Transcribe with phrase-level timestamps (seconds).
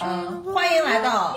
[0.00, 1.36] 嗯，欢迎来到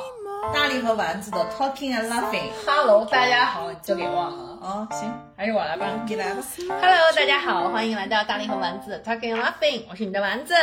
[0.51, 2.49] 大力和丸子的 Talking and Laughing。
[2.65, 6.03] Hello，大家好，交给我了，哦，行，还是我来吧。
[6.07, 6.41] 你来吧。
[6.67, 10.55] Hello，大家好，欢迎来到大力和丸子 Talking and Laughing，我是你的丸子。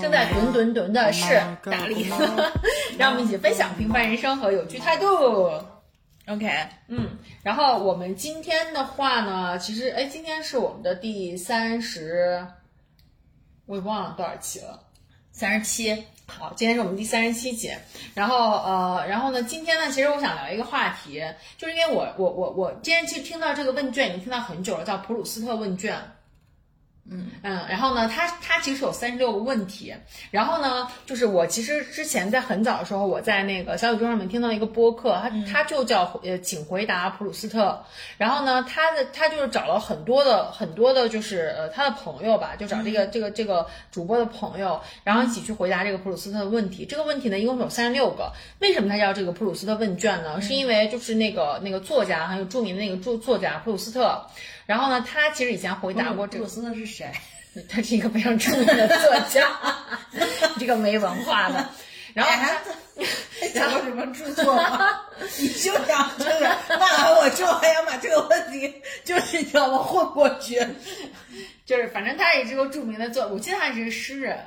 [0.00, 2.08] 正在吨吨吨的是大力，
[2.98, 5.52] 让我们一起分享平凡人生和有趣态度。
[6.26, 6.50] OK，
[6.88, 12.44] 嗯，然后我们今天的话呢，其实哎，今天是我们的第三十，
[13.66, 14.80] 我也忘了多少期了。
[15.32, 16.04] 三十七。
[16.26, 17.70] 好，今天是我们第三十七集，
[18.14, 21.22] 然后呃，然后呢，今天呢，其实我想聊一个话题，
[21.58, 25.94] 就是因为我我我我今天其实听到这个问卷已经听到很久了，叫普鲁斯特问卷。
[27.10, 27.30] 嗯。
[27.42, 29.94] 嗯，然后呢，它它其实有三十六个问题，
[30.30, 37.78] 然后呢，就是我其实之前在很早的时候，我在那个小宇宙上面听到一个播客，它它就叫呃，请回答普鲁斯特，
[38.16, 46.86] 然后呢，他的他就是找了很多的很多的，就是呃他的朋友吧，就找这个、这个这个主播的朋友，然后一起去回答这个普鲁斯特的问题。
[46.86, 48.32] 这个问题呢，一共有三十六个。
[48.60, 50.40] 为什么它叫这个普鲁斯特问卷呢？
[50.40, 54.26] 是因为就是那个那个作家还有著名的那个著作家普鲁斯特，
[54.66, 56.56] 然后呢，他其实以前回答过这个布鲁。
[56.56, 57.10] 斯特是谁？
[57.68, 59.48] 他是一个非常著名的作家，
[60.58, 61.68] 这个没文化的。
[62.12, 62.52] 然后他
[63.54, 65.00] 讲过什么著作吗？
[65.38, 70.60] 你就讲这个，那完我之后还想把这个问题，就是你知道吗，混过去。
[71.64, 74.38] 就是，反正他也是个著名的作，我记得他是个诗人。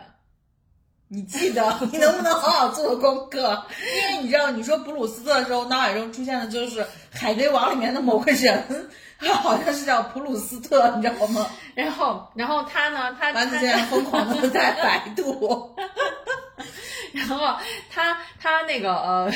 [1.09, 3.63] 你记得， 你能不能好好做功课？
[4.11, 11.47] 因为你知道，你说普鲁斯特的时候，脑海中出现的就是《海贼王》里面的某个人，他好像是叫普鲁斯特，你知道吗？
[11.75, 15.73] 然后，然后他呢，他丸子他现在疯狂的在百度。
[17.13, 17.55] 然后
[17.89, 19.31] 他他那个呃，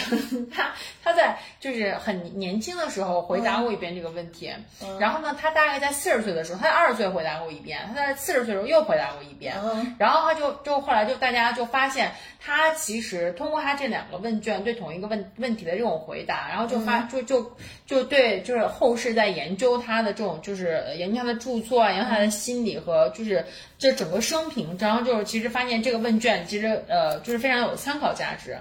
[0.53, 0.71] 他
[1.03, 4.53] 他在就是很年轻的时候回答过一遍这个问题，
[4.99, 9.95] 然后呢，他大概在四十岁的时候，他二十岁回答过一遍，他在四十岁的时候又回答过一遍，嗯。
[9.97, 12.11] 然后他就就后来就大家就发现
[12.43, 17.55] 他其实通过他这两个问卷对同一个问问题的这种回答，然后就发、就就
[17.85, 23.45] 就对就是后世在研究他的这种就是呃研究他的著作啊，研究他的心理和就是
[23.77, 28.57] 这整个生平，然后就是其实发现这个问卷其实呃就是非常有参考价值，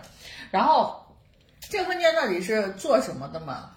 [0.50, 0.96] 然后。
[1.68, 3.70] 这个问卷到底是做什么的嘛？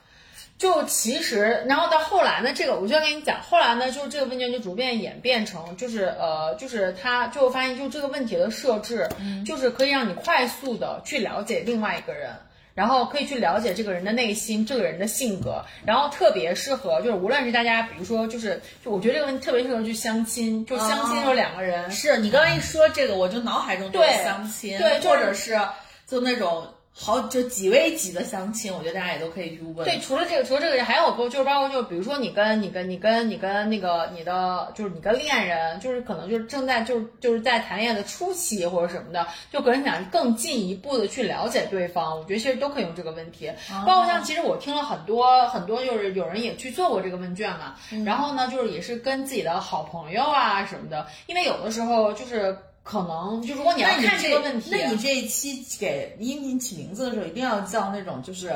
[0.58, 9.09] 就其实，然后到后来呢，这个我就要跟你讲，后来呢，就是这个问卷就逐渐演变成，就是呃，就是它就发现，就这个问题的设置，
[9.46, 12.30] 就是可以让你快速的去了解另外一个人。
[12.75, 25.62] 然后可以去了解这个人的内心，这个人的性格，然后特别适合，就是无论是大家，比如说，就是就我觉得这个问题特别适合去相亲，就相亲就两个人，是你刚刚一说这个，我就脑海中就是对相亲，对就是或者是
[26.08, 29.83] 就那种好就几 v 几的相亲，我觉得大家也都可以去问。
[29.83, 43.51] 对，除了这个，除了这个，还有个就是包括就是比如说你跟你跟你跟你跟那个你的就是你跟恋人，就是可能就是正在就是就是在谈恋爱的初期或者什么的，就可能想更进一步的去了解对方，我觉得其实都可以用这个问题。
[43.87, 47.73] 包括像其实我听了很多很多，就是有人也去做过这个问卷嘛，
[48.05, 52.55] 然后呢，就是也是跟自己的好朋友啊什么的，因为有的时候就是。
[52.83, 58.53] 可能就如果你要看这个问题，那你这一期给音频起名字的时候，一定要叫那种就是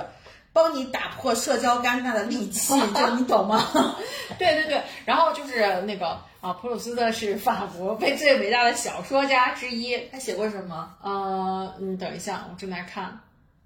[0.51, 3.95] 帮你打破社交尴尬的利器， 就你懂吗？
[4.37, 9.97] 对对对，然后就是那个啊，普鲁斯特是法国被最伟大的小说家之一。
[10.11, 10.93] 他写过什么？
[11.01, 13.19] 呃，嗯，等一下，我正在看，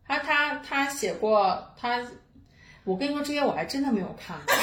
[0.07, 2.01] 他他他写过他，
[2.83, 4.53] 我跟你说这些我还真的没有看过。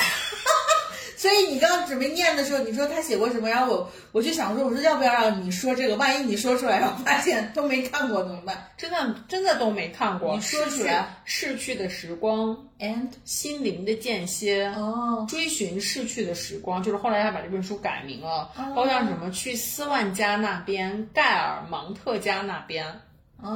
[1.18, 5.96] 所以你刚刚准备念的时候，你说他写过什么，然后我我就想说，我说要不要让你说这个？
[5.96, 10.36] 万一你说出来，然后发现都没看过怎么办真的真的都没看过。
[10.36, 14.66] 你说出来逝去的时光，？And 心灵的间歇。
[14.76, 22.86] 哦，追寻逝去的时光，就是后来他把这本书改名了，包括像什么去斯万家那边、盖尔芒特家那边，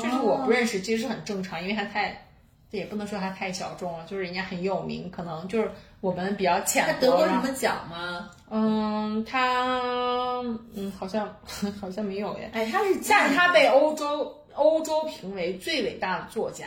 [0.01, 2.27] 就是我不认识，其实很正常，因为他太，
[2.73, 5.71] 这也不能说他太小众了，就是人家很有名，可能就是
[6.03, 6.93] 我们比较浅薄。
[6.93, 8.29] 他得过什么奖吗？
[8.51, 10.43] 嗯，他
[10.75, 11.35] 嗯好像
[11.81, 16.67] 好像没有耶，哎，他是但是他被欧洲欧洲评为最伟大的作家，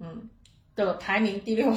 [0.00, 0.30] 嗯
[0.74, 1.70] 的排名第六。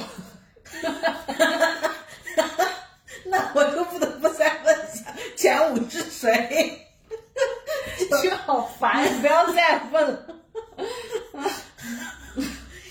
[3.24, 5.04] 那我就不得不再问一下，
[5.36, 6.86] 前五是谁？
[8.22, 10.18] 这好烦，不要再问了。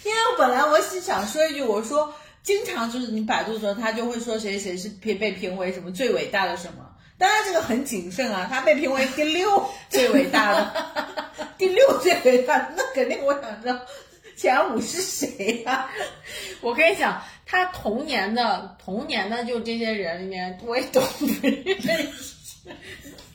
[0.04, 2.14] 因为本来我是想说一句，我说
[2.48, 6.90] 经常就是你百度的时候，他就会说谁谁是评被评为什么最伟大的什么。
[7.18, 11.06] 当然这个很谨慎啊，他被评为第六 最伟大的，
[11.58, 13.78] 第六最伟大的，那肯定我想知道
[14.38, 15.90] 前五是谁呀、
[16.62, 22.70] 我跟你讲，他童年的童年的就这些人里面，我也都不认识。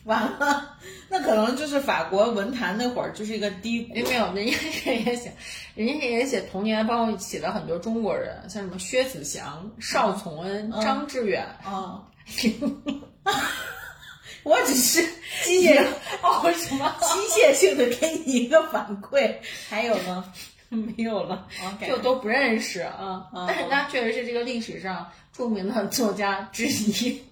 [0.04, 0.76] 完了，
[1.08, 3.94] 那可能就是法国文坛那会儿就是一个低谷。
[3.94, 5.32] 没有，人家也写，
[5.76, 11.46] 人家也写童年，包括写了很多中国人，像什么薛子祥、邵从恩、张志远。
[11.62, 12.02] 啊，
[14.42, 15.00] 我只是
[15.44, 15.80] 机械
[16.20, 19.36] 哦什么机械性的给你一个反馈，
[19.68, 20.24] 还有呢？
[20.68, 21.46] 没有了
[21.86, 23.28] 就都不认识啊。
[23.34, 27.22] 嗯但是他确实是这个历史上著名的作家之一，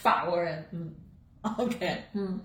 [0.00, 0.64] 法国人。
[0.72, 0.94] 嗯
[1.58, 2.40] OK，嗯，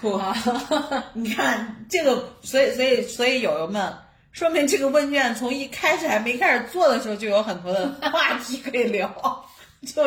[0.00, 0.20] 酷。
[1.14, 3.92] 你看这个，所以所以所以友友们，
[4.32, 9.46] 说明这个问卷从一开始还没开始做的时候就有很多的话题可以聊。
[9.86, 10.02] 就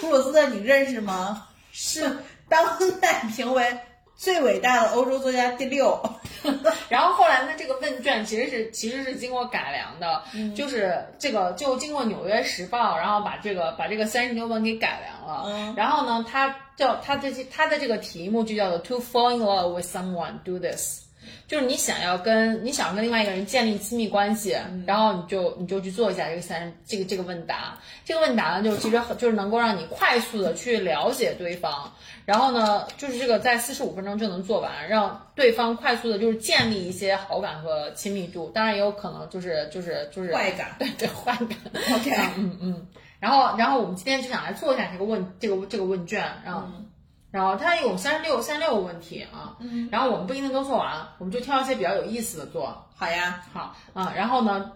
[0.00, 1.46] 普鲁斯特，你认识吗？
[1.72, 2.18] 是
[2.48, 3.78] 当代评为
[4.20, 5.98] 最伟大的欧洲作家第六。
[6.90, 10.22] 然后后来呢，这个问卷其实是其实是经过改良的，
[10.54, 15.44] 就是这个就经过《纽约时报》，然后把这个把这个三十六问给改良了。
[15.46, 21.00] 嗯然后呢，它叫它的它的这个题目就叫做 To fall in love with someone, do this。
[21.46, 24.56] 就是你想要跟你想要跟另外一个人建立亲密关系，
[24.86, 27.78] 然后你就你就去做一下这个三这个这个问答。
[28.04, 31.92] 这个问答呢，就其实很就是能够让你快速的去了解对方，
[32.24, 38.50] 然后呢，就是这个在四十五分钟就能做完，让对方快速的就是建立一些好感和亲密度。
[38.54, 41.58] 当然也有可能就是就是就是坏感对对坏感。
[41.94, 42.86] OK，嗯嗯。
[43.18, 46.62] 然后然后我们今天就想来做一下这个问这个这个问卷，然后。
[47.30, 53.42] 然后它有三十六三十六个问题啊，嗯，然后我们不一定都做完，我们就挑一些比较有意思的做，好呀。
[53.52, 53.76] 好。
[53.92, 54.72] 啊，然后呢，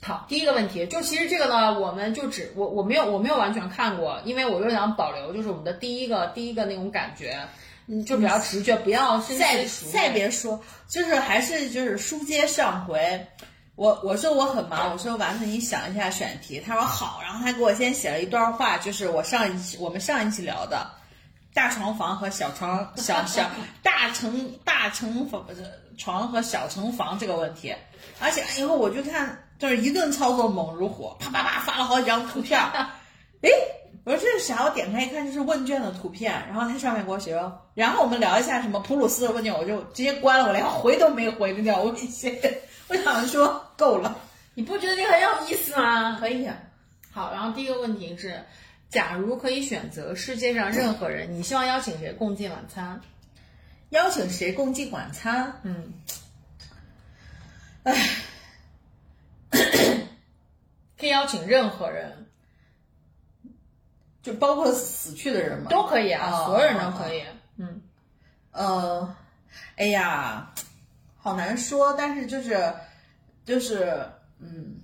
[0.00, 7.48] 好，第一个问题就其实这个呢，我们就只我我没有我没有完全看过，因为我又想保留就是我们的第一个第一个那种感觉，
[7.88, 13.26] 嗯，就比较直觉，不要深再再别说，就是还是就是书接上回，
[13.74, 20.88] 我我说我很忙，我说丸子你想一下选题，他说好，然后他给我先写了一段话，就是我上一期我们上一期聊的
[21.54, 23.50] 大床房和小床 小小
[23.82, 25.44] 大成大成房
[25.98, 27.74] 床和小成房这个问题，
[28.20, 32.88] 而且以后我就看就是一顿操作猛如虎，啪啪啪发了好几张图片儿，
[33.42, 33.50] 诶。
[34.04, 34.64] 我说这是啥？
[34.64, 36.32] 我点开一看，就是问卷的图片。
[36.48, 42.36] 然后它上面给我写说，然后我们聊一下什么普鲁斯的问卷，我就直接关了，我连回都没回那条微信。
[42.88, 44.16] 我想说够了，
[44.54, 46.16] 你不觉得这个很有意思吗？
[46.18, 46.56] 可以啊。
[47.12, 48.44] 好，然后第一个问题是，
[48.92, 53.00] 假如可以选择世界上任何人，你希望邀请谁共进晚餐？
[53.88, 55.60] 邀请谁共进晚餐？
[55.62, 55.94] 嗯，
[57.84, 58.08] 唉，
[60.98, 62.26] 可以邀请任何人，
[64.22, 65.70] 就包括死去的人吗？
[65.70, 67.24] 都可以啊，哦所有人都可以。
[67.56, 67.80] 嗯，
[68.50, 69.16] 呃，
[69.76, 70.52] 哎呀，
[71.16, 72.74] 好难说，但是就是
[73.46, 74.06] 就是
[74.38, 74.81] 嗯，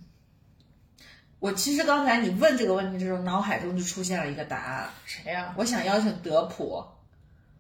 [1.40, 6.84] 我其实刚才你问这个问题的时候，脑海中就出现了一个答案，谁呀、我想邀请德普。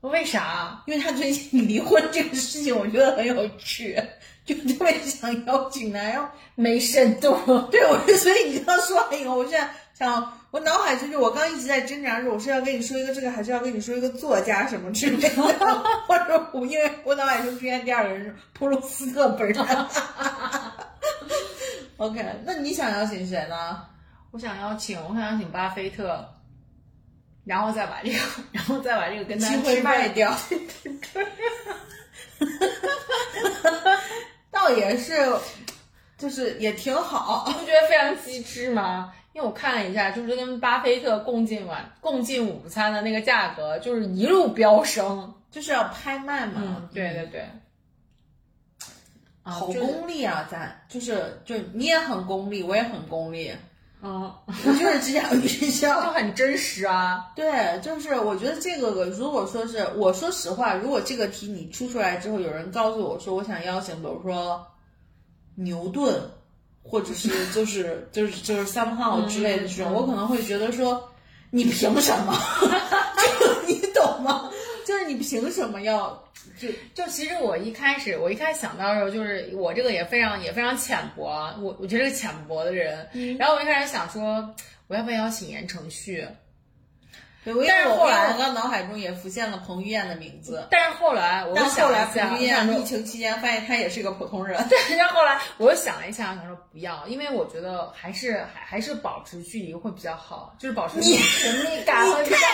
[0.00, 0.82] 为啥？
[0.86, 4.00] 因为他最近离婚这个事情，我觉得很有趣，
[4.44, 5.98] 就特别想邀请他。
[6.00, 7.36] 然后，没深度。
[7.70, 15.42] 对我，所以你刚说完以后，我现在想，我脑海中就我刚一直在挣扎着，我是要跟你说一个这个，还是要跟你说一个作家什么之类的，
[16.06, 19.56] 或者我因为我脑海中出现第二个人是普鲁斯特本人。
[21.98, 23.84] OK，那你想邀请谁呢？
[24.30, 26.24] 我想邀请，我想邀请巴菲特，
[27.44, 28.18] 然后再把这个，
[28.52, 30.32] 然后再把这个跟他机会卖掉。
[34.50, 35.14] 倒也是，
[36.16, 37.44] 就是也挺好。
[37.48, 39.12] 你不觉得非常机智吗？
[39.32, 45.34] 因为我看了一下，就是跟巴菲特共进晚共进午餐的那个价格，就是一路飙升。
[45.50, 46.52] 就是要拍卖嘛。
[46.56, 47.48] 嗯，对对对。
[49.48, 53.50] 啊，好功利啊，咱就是就你也很功利，我也很功利，
[54.02, 55.88] 嗯，我就是只想遇就。
[56.12, 57.32] 很真实啊。
[57.34, 64.66] 对，就是我觉得这个，如果说是我说实话，如果这个题你出出来之后，有人告诉我说我想邀请，比如说
[65.54, 66.20] 牛顿，
[66.82, 71.08] 或者是 就是就是就是 somehow 之类的这种，嗯我可能会觉得说
[71.50, 72.34] 你凭什么？
[73.40, 74.50] 就你懂吗？
[74.88, 76.24] 就是你凭什么要
[76.58, 83.06] 就就其实我一开始，我一开始想到的时候，就是我这个也非常也非常浅薄啊，我我觉得是浅薄的人。
[83.38, 84.54] 然后我一开始想说，
[84.86, 86.26] 我要不要邀请言承旭？
[87.68, 90.66] 但是后来我刚脑海中也浮现了彭于晏的名字。
[90.70, 94.66] 但是后来我又但后来想了一下，彭于晏疫情期间发现他也是个普通人。
[94.70, 102.46] 但是后来我又想了一下，想说不要，因为我觉觉得还是还还是保持距离会比较好，就是保持神秘感你会比较太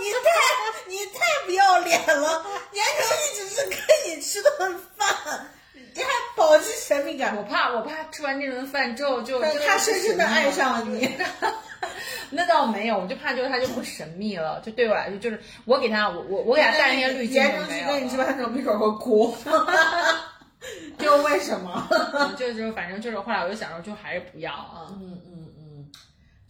[0.00, 2.44] 你太你太不要脸了！
[2.72, 3.78] 言承旭只是跟
[4.08, 5.46] 你吃顿饭，
[5.94, 7.36] 你还保持神秘感。
[7.36, 11.08] 我怕我怕吃完这顿饭之后就他深深的爱上了你。
[12.32, 19.34] 那倒没有，我就怕就是他就不神秘了，就对我来说就是我给他我我我给他带那些滤镜言承旭跟你吃饭的时候没准会哭，
[20.98, 21.88] 就为什么？
[22.38, 24.86] 就就反正就是后来我就想说就还是不要啊。
[24.92, 25.59] 嗯嗯嗯。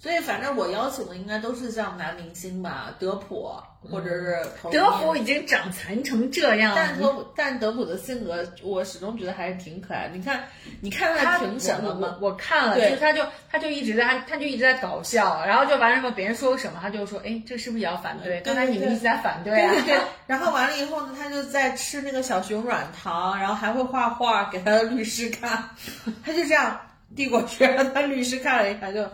[0.02, 3.52] 所以反正我邀请的应该都是像男明星吧，德普
[3.90, 4.42] 或者是
[4.72, 10.16] 德普已经长残成这样了，但德普但德普的性格我始终觉得还是挺可爱的。
[10.16, 10.42] 你看
[10.80, 12.16] 你看他评审了吗？
[12.18, 18.40] 我看了，就是他就他就一直在他就一直在搞笑，然后就完了后别人说什么他就说哎这是不是也要反对？
[18.40, 19.70] 刚才你们一直在反对啊。
[19.74, 20.00] 对对。
[20.26, 25.68] 然后完了以后呢，他就在吃那个小熊软糖，然后还会画画给他的律师看，
[26.24, 26.80] 他就这样
[27.14, 29.06] 递过去，让他律师看了一下就。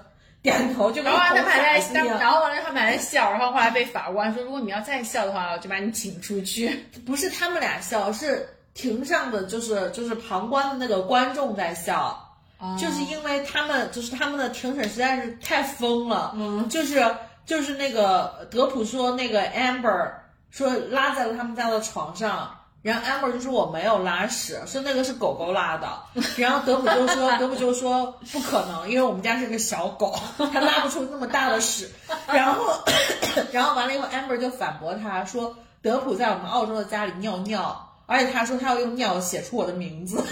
[0.51, 1.03] 点头就。
[1.03, 6.87] 然后他们还在，然后完了他们还在笑，然后后来被法官说，如果你要再笑的话，我就把你请出去。
[7.05, 12.39] 不是他们俩笑，是庭上的就是就是旁观的那个观众在笑，
[12.79, 17.05] 就是因为他们就是他们的庭审实在是太疯了，嗯，就是
[17.45, 20.13] 就是那个德普说那个 Amber
[20.51, 22.57] 说拉在了他们家的床上。
[22.87, 25.89] 然后 Amber 就说我没有拉屎，说那个是狗狗拉的。
[26.39, 30.17] 然后德普就说德普就说不可能，因为我们家是个小狗，
[30.53, 31.91] 它拉不出那么大的屎。
[32.29, 32.65] 然后
[33.51, 35.53] 然后完了以后，Amber 就反驳他说
[35.83, 40.23] 德普在我们澳洲的家里尿尿，而且他说他要用尿写出我的名字。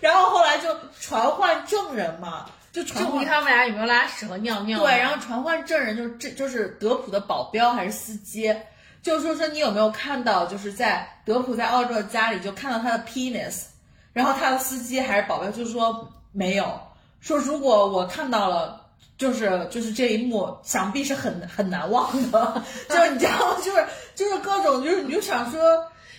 [0.00, 0.68] 然后后来就
[1.00, 4.80] 传唤证人嘛，就证明他们俩有没有拉屎和尿尿。
[4.80, 8.54] 对，然后传唤证人就是这就是德普的保镖还是司机。
[9.06, 13.66] 就说说你有没有看到，就是在德普在澳洲的家里就看到他的 penis，
[14.12, 16.80] 然后他的司机还是保镖就说没有，
[17.20, 18.84] 说如果我看到了，
[19.16, 23.56] 就是就是这一幕，想必是很很难忘的，就是你知道吗？
[23.62, 23.86] 就是
[24.16, 25.60] 就是各种就是你就想说，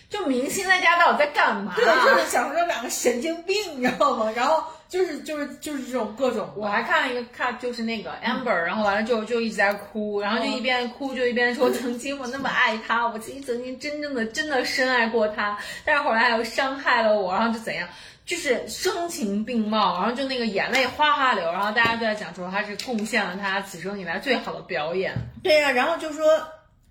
[0.09, 1.73] 就明星在家到底在干嘛？
[1.75, 4.31] 对，就是想说两个神经病，你知道吗？
[4.33, 4.63] 然后。
[4.89, 17.87] 就是就是就是这种各种，我还看了一个看就是那个 Amber，然后完了就就一直在哭，然后就一边哭就一边说 曾经我那么爱他，我曾经曾经真正的真的深爱过他，但是后来又伤害了我，然后就怎样，
[18.25, 25.13] 就是声情并茂，然后就那个眼泪哗哗流，然后大家都在讲说他是贡献了他此生以来最好的表演。
[25.43, 26.25] 对呀，然后就说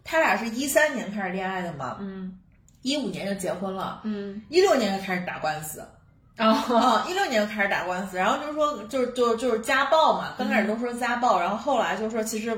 [0.05, 2.39] 他俩是一三年开始恋爱的嘛，嗯，
[2.83, 5.83] 一五年就结婚了，嗯，一六年就开始打官司。
[6.37, 10.35] 啊一六年就开始打官司，然后就是说，就是就就是家暴嘛。
[10.37, 12.55] 刚开始都说家暴，然后后来就说其实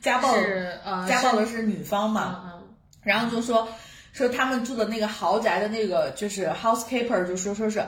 [0.00, 2.52] 家暴是家暴的是女方嘛。
[3.02, 3.68] 然后就说
[4.12, 7.78] 说他们住的那个豪宅的那个就是 housekeeper 就说说是，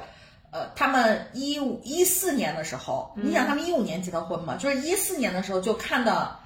[0.53, 6.41] 呃，他们一五一四年的时候，你想他们一五年结的婚嘛，就是一四年的时候就看到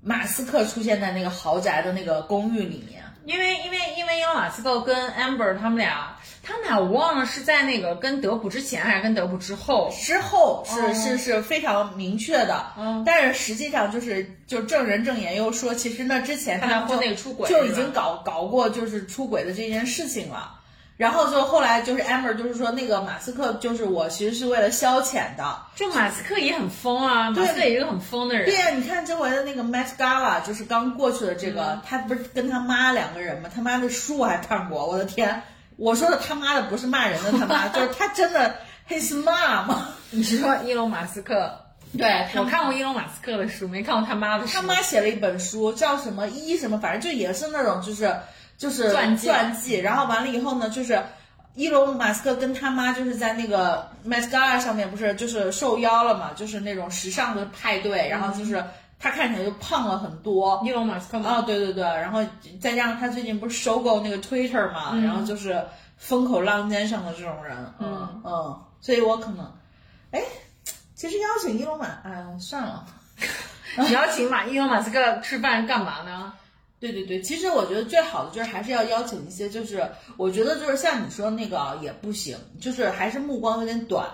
[0.00, 6.16] 马斯克出现在那个豪宅的那个公寓里面，因为因为因为因为马斯克跟 Amber 他们俩。
[6.44, 9.88] 他们俩我忘了是在那个跟德普之前还是跟德普之后？
[9.96, 20.52] 之后是是是非常明确的，嗯，但是实际上就是就证人证言又说，其实那之前他就那个出轨就已经搞搞过就是出轨的这件事情了，
[20.96, 33.48] 然后就后来就是 Amber 就是说那个马斯克就是我其实是为了消遣的，就马斯克也很疯啊，马斯克也是个很疯的人，对呀，你看这回的那个 Met Gala 就是刚过去的这个，他不是跟他妈两个人吗？
[33.54, 35.40] 他妈的书我还看过，我的天。
[35.82, 38.54] 我说的他妈的不是骂人的他妈，就是他真的
[38.88, 39.74] his mom。
[40.10, 41.52] 你是说伊隆马斯克？
[41.98, 44.52] 对，我看过伊隆马斯克的书，没看过他妈的书。
[44.54, 48.14] 他妈写了一本书，叫什么一什么，反正就也是那种就是
[48.56, 49.26] 就是传记。
[49.26, 49.74] 传记。
[49.74, 51.02] 然后完了以后呢，就是
[51.56, 58.64] 伊隆马斯克跟他妈就是在那个 Met Gala 上面不是就是受邀了嘛，就是那种时尚的派对，然后就是。
[59.02, 62.24] 他看起来就胖了很多，伊隆马斯克啊，对对对，然后
[62.60, 65.60] 再加上他最近不是收购那个 Twitter 嘛，然后就是
[65.96, 68.22] 风口浪尖上的这种人，嗯。
[68.24, 69.52] 嗯，所以我可能，
[70.12, 70.22] 哎，
[70.94, 72.86] 其实邀请伊隆马，哎，算了，
[73.76, 76.32] 你邀请马伊隆马斯克吃饭干嘛呢？
[76.78, 79.84] 对对对，其实我觉得最好的就是还是要邀请一些，就是
[80.16, 84.08] 我觉得就是像你说那个也不行，就是还是目光有点短。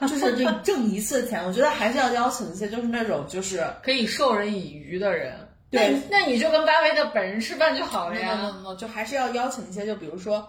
[0.06, 5.34] 就是这挣一次钱，我觉得还是要邀请一些，就是那种就是可以授人以渔的人。
[5.70, 8.54] 对，那你就跟巴菲特本人吃饭就好了呀。
[8.78, 10.48] 就还是要邀请一些，就比如说，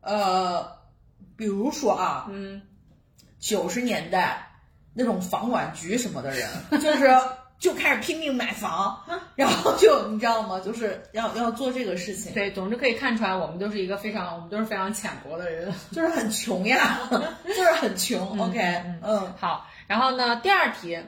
[0.00, 0.66] 呃，
[1.36, 2.60] 比如说啊，嗯，
[3.38, 4.50] 九十年代
[4.92, 6.48] 那种房管局什么的人，
[6.82, 7.08] 就是。
[7.60, 9.04] 就开始拼命买房，
[9.36, 10.58] 然后就你知道吗？
[10.60, 12.32] 就是要要做这个事情。
[12.32, 16.98] 对，总之可以看出来，我们都是一个非常，我们都是非常浅薄的人，就是很穷呀，
[17.46, 18.40] 就是很穷。
[18.40, 18.58] OK，
[19.02, 19.68] 嗯，好。
[19.86, 20.98] 然后呢，第二题，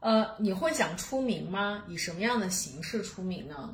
[0.00, 1.82] 呃，你会想出名吗？
[1.88, 3.70] 以什么样的形式出名呢？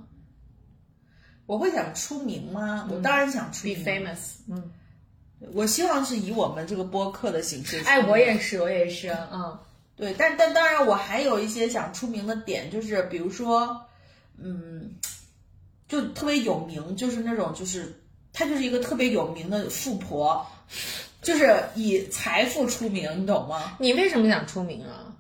[1.47, 2.89] 我会想出名吗？
[2.91, 3.83] 我当然想出名。
[3.83, 4.19] Be famous。
[4.49, 4.73] 嗯，
[5.55, 7.83] 我希望是以我们这个播客的形式。
[7.85, 9.59] 哎，我也是，我也是，嗯，
[9.97, 13.87] 对，但但当然，我还有一些想出名的点，就是比如说，
[14.39, 14.91] 嗯，
[15.89, 17.99] 就特别有名，就是那种就是
[18.33, 20.47] 她就是一个特别有名的富婆，
[21.23, 23.77] 就是以财富出名，你懂吗？
[23.81, 25.17] 你为什么想出名啊？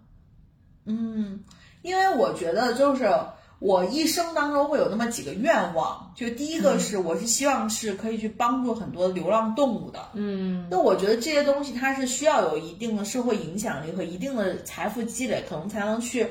[0.85, 1.43] 嗯，
[1.81, 3.11] 因为我觉得就是
[3.59, 10.69] 我一生当中会有那么几个愿望，就第一个是我是希望是可以去帮助很多流浪动物的，嗯。
[10.71, 16.27] 那我觉得这些东西它是需要有一定的社会影响力和一定的财富积累，可能才能去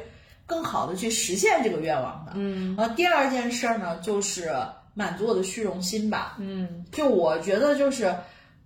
[0.45, 2.33] 更好的去实现这个愿望的。
[2.35, 2.75] 嗯。
[2.77, 4.55] 然后第二件事儿呢，就是
[4.93, 6.35] 满足我的虚荣心吧。
[6.39, 6.85] 嗯。
[6.91, 8.15] 就我觉得就是，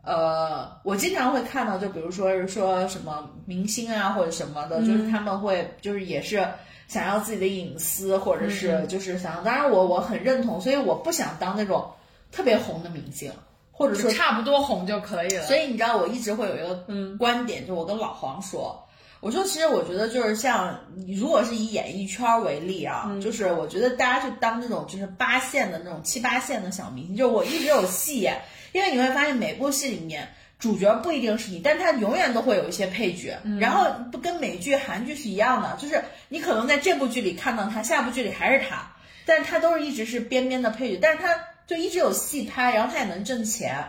[0.04, 6.46] 呃，我经常会看到，就比如说是说什么明星啊或者什么的，就是他们会就是也是
[6.90, 11.88] 想要自己的隐私，或者是就是想要，当然我我很认同，所以我不想当那种
[12.32, 13.32] 特别红的明星，
[13.72, 15.44] 或者说差不多红就可以了。
[15.44, 16.84] 所以你知道，我一直会有一个
[17.20, 18.84] 观点，就我跟老黄说，
[19.20, 28.42] 我说其实我觉得就是像你如果是以演艺圈为例啊，就是我觉得大家去当那种就是八线的那种七八线的小明星，就是我一直有戏演，
[28.74, 30.28] 因为你会发现每部戏里面。
[30.60, 38.92] 主角不一定是你，但是他永远都会有一些配角，然后不跟美剧、韩剧是一样的，就是你可能在这部剧里看到他，下部剧里还是他，
[39.26, 41.34] 但是他都是一直是边边的配角，但是他
[41.66, 43.86] 就一直有戏拍，然后他也能挣钱，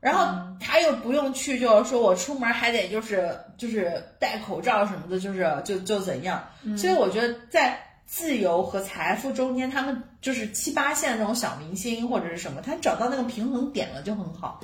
[0.00, 6.42] 然后他又不用去，就是说我出门还得就是就是戴口罩什么的，就是就就怎样。
[6.78, 14.60] 所以我觉得在自由和财富中间，他们就是七八线那种小明星或者是什么，他找到那个平衡点了就很好。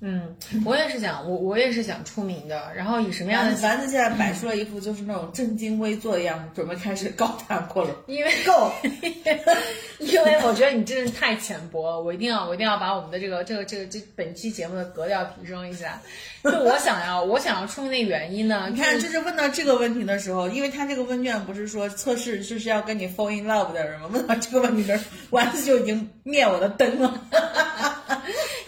[0.00, 2.70] 嗯，我也是想，我我也是想出名的。
[2.76, 3.58] 然后以什么样的？
[3.62, 7.96] 丸子现在摆出了一副就是那种正襟危坐的样子，准备开始高谈阔论。
[8.06, 8.70] 因为够，
[10.00, 16.00] 因为我觉得你真是太浅薄了，我一定要我一定要把我们的这个这个这个这本期节目的格调提升一下。
[16.44, 24.10] 就我想要我想要出名的原因呢，你看，就是问到这个问题的时候，因为他这个问卷不是说测试就是要跟你 fall in love 的人吗？
[24.12, 27.20] 问到这个问题的时候，丸子就已经灭我的灯了。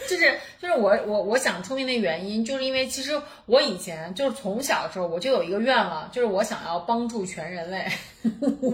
[0.08, 7.86] 就是就是我我我想出名的原因，就是因为其实我以前就是从小的时候我就有一个愿望，就是我想要帮助全人类。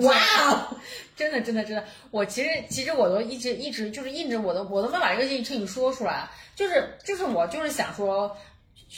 [0.03, 0.15] 哇
[0.51, 0.77] 哦！
[1.15, 8.37] 真的真的真的，我其实其实我都一直一直就是一直我都我都没把这个事情说出来，就是就是我就是想说。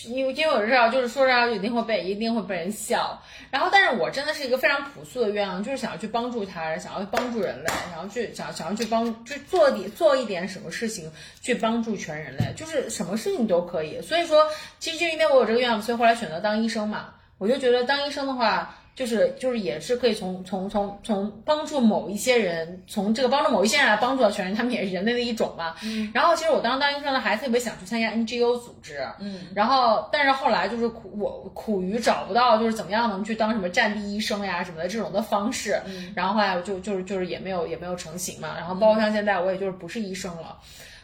[0.05, 14.01] 因为因为我知道，就是说着一定会被一定会被人笑，然后但是我真的是一个非常朴素的愿望，就是想要去帮助他人，想要帮助人类，想要去想想要去帮去做点做一点什么事情去帮助全人类，就是什么事情都可以。
[14.03, 14.47] 所以说，
[14.79, 18.79] 其实就因为我有这个愿望，所以后来选择当医生嘛，我就觉得当医生的话。
[18.97, 25.75] 就是就是也是可以从从从从帮助某一些人，从这个帮助某一些人来帮助到全人，他们也是人类的一种嘛。
[25.85, 26.11] 嗯。
[26.15, 29.07] 然后其实我当时当医生呢，还特别想去参加 NGO 组织。
[29.21, 29.43] 嗯。
[29.55, 35.79] 然后，但是后来就是苦我苦于找不到就是怎么样能去当什么战地医生呀什么的这种的方式。
[35.85, 36.11] 嗯。
[36.17, 38.55] 然后后来我就就是就是也没有也没有成型嘛。
[38.57, 40.57] 然后包括像现在我也就是不是医生了。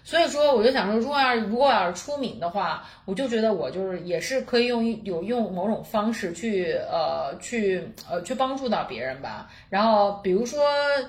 [0.05, 9.49] 所以说，我就想说，如果要是如果要是出名的话，我就觉得我就是也是可以用有用某种方式去呃去呃去帮助到别人吧。
[9.71, 10.61] 然后比如说，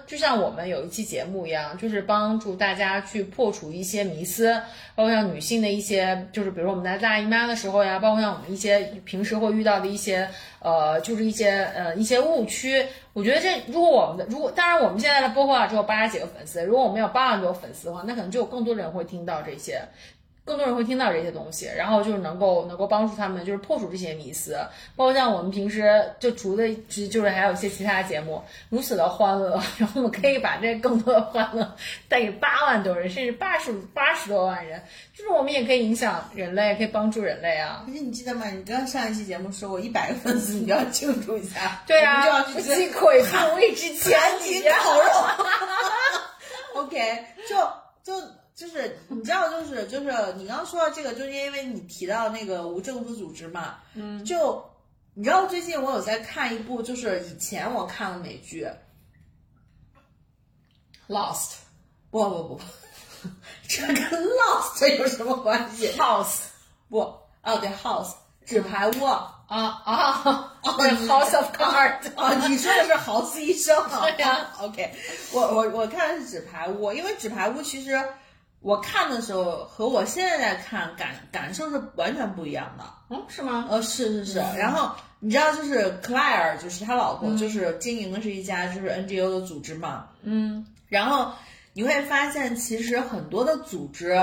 [0.05, 4.53] 就像我们有一期节目一样，就是帮助大家去破除一些迷思，
[4.95, 10.29] 包括像女性的一些，就是比如我们在大姨妈的时候呀，包括像我们一些平时会遇到的一些
[10.63, 12.83] 呃，就是一些呃一些误区。
[13.13, 19.81] 我觉得这如果我们的如果当然我们现在的播客只有八十几个粉丝，如果我们有八万多粉丝的话，那可能就有更多人会听到这些。
[20.45, 24.57] 更多人会听到这些东西，然后就是能够能够帮助他们，就是破除这些迷思。
[24.95, 31.75] 包括像我们平时就除了就是还有一些其他节目，如此的欢乐， 然后我们可以把这更多的欢乐
[32.09, 34.83] 带给八万多人，甚至八十八十多万人，
[35.15, 37.83] 就是我们也可以影响人类，可以帮助人类啊。
[37.85, 38.45] 可是你记得吗？
[38.49, 41.81] 你刚上一期节目说过，一百个粉丝你就要庆祝一下。
[41.87, 45.09] 对啊，就要去吃溃复位之前几烤肉。
[46.83, 47.55] OK，就
[48.03, 48.21] 就。
[48.55, 50.05] 就是你知道，就是就是
[50.37, 54.63] 你刚刚说到这个，就是因为你提到那个无政府组织嘛，嗯，就
[55.15, 58.67] 你知道最近我有在看一部，就是以前我看的美剧
[61.07, 61.53] ，Lost，
[62.11, 62.61] 不不不不，
[63.67, 66.41] 这跟 Lost 有什么关系？House，
[66.89, 68.13] 不，哦对，House，
[68.45, 74.01] 纸牌屋啊啊哦，House of Cards，啊，你说的是豪斯医生啊？
[74.15, 74.93] 对呀，OK，
[75.31, 77.99] 我我我看的是纸牌屋，因为纸牌屋其实。
[78.63, 82.83] 我看的时候和我现在在看感感受是完全不一样的。
[83.09, 83.67] 嗯，是吗？
[83.69, 84.39] 呃，是是是。
[84.57, 90.07] 然后你知道，就是克莱尔，就是他老婆，就是经营的是一家就是 NGO 的组织嘛。
[90.21, 90.65] 嗯。
[90.87, 91.33] 然后
[91.73, 94.17] 你会发现，其实很多的组织，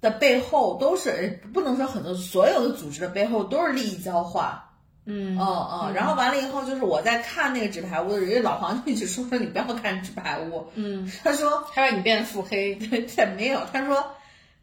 [0.00, 4.62] 的背后都是不能说很多，所有的组织的背后都是利益交换。
[5.04, 14.04] 嗯嗯嗯，然后完了以后，就是我在看那个纸牌屋的时候，因为老黄就一直说说你不要看纸牌屋，嗯，他说他让你变腹黑， 对没有，他说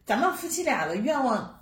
[0.05, 1.59] 咱们夫妻俩的愿望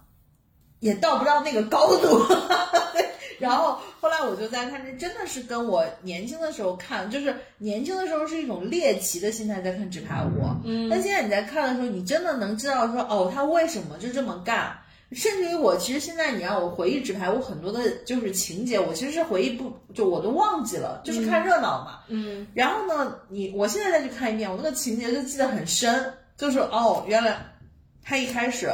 [0.80, 2.24] 也到不到那个高度。
[3.40, 14.78] 然后后来我就在看，这真的是跟我年轻的时候看，就是年轻的时候是一种猎奇的心态在看纸牌屋，嗯但现在你在看的时候，你真的能知道说，哦，他为什么就这么干。
[15.14, 22.02] 甚至于我其实现在你让我回忆纸牌屋很多的就是情节，我其实是回忆不就我都忘记了，就是看热闹嘛。
[22.10, 27.38] 嗯然后呢，你我现在再去看一遍，我那个情节就记得很深，就是哦，原来
[28.04, 28.70] 他一开始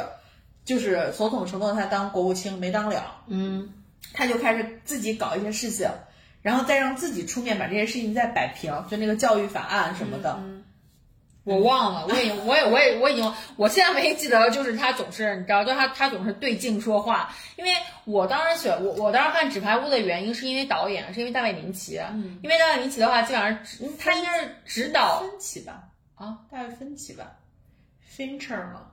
[0.64, 3.68] 就是总统承诺他当国务卿没当了，嗯
[4.12, 5.88] 他就开始自己搞一些事情，
[6.42, 10.38] 然后再让自己出面把这些事情再摆平，就那个教育法案什么的。
[11.44, 17.34] 我忘了，我已经，我也，我也，我已经，我现在唯一记得就是他总是，你知道，就他他总是对镜说话。
[17.56, 17.70] 因为
[18.04, 21.98] 我当时选我我当时看《纸牌屋》的原因是因为导演，是因为大卫林奇。
[21.98, 23.58] 嗯，因为大卫林奇的话，基本上
[23.98, 25.84] 他应该是指导分歧吧？
[26.14, 27.32] 啊，大卫分歧吧
[28.16, 28.86] ？Fincher 吗？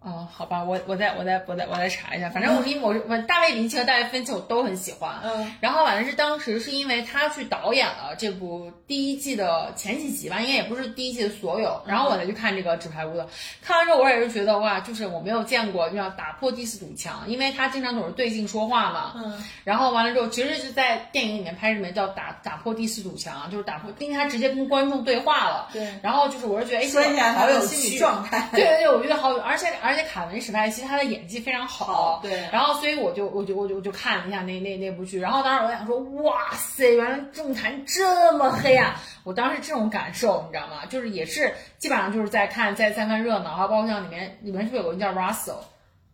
[0.00, 13.26] 哦，好吧，我我再我再我再我再查一下，反正我是因为我是我大卫林奇和大卫芬奇我都很喜欢，嗯，然后反正是当时是因为他去导演了这部第一季的前几集吧，应该也不是第一季的所有，然后我才去看这个纸牌屋的，
[13.60, 32.48] 看完之后我也是觉得哇，就是我没有见过，就要打破第四堵墙，因为他经常总是对镜说话嘛，嗯，然后完了之后其实是在电影里面拍什么叫打打破第四堵墙，就是打破，因为他直接跟观众对话了，对，然后就是我是觉得哎，说起来好有心理趣状态，对对对，我觉得好有，而且而且卡文史派西他的演技非常好，对。
[32.52, 40.86] 然后所以我就我就我就我就看了一下那那那部剧，然后当时我想说，哇塞，原来政坛这么黑啊，我当时这种感受你知道吗？
[40.86, 45.58] 就是也是基本上就是在看在在看热闹，然后包括像里面里面是不是有个人叫 Russell，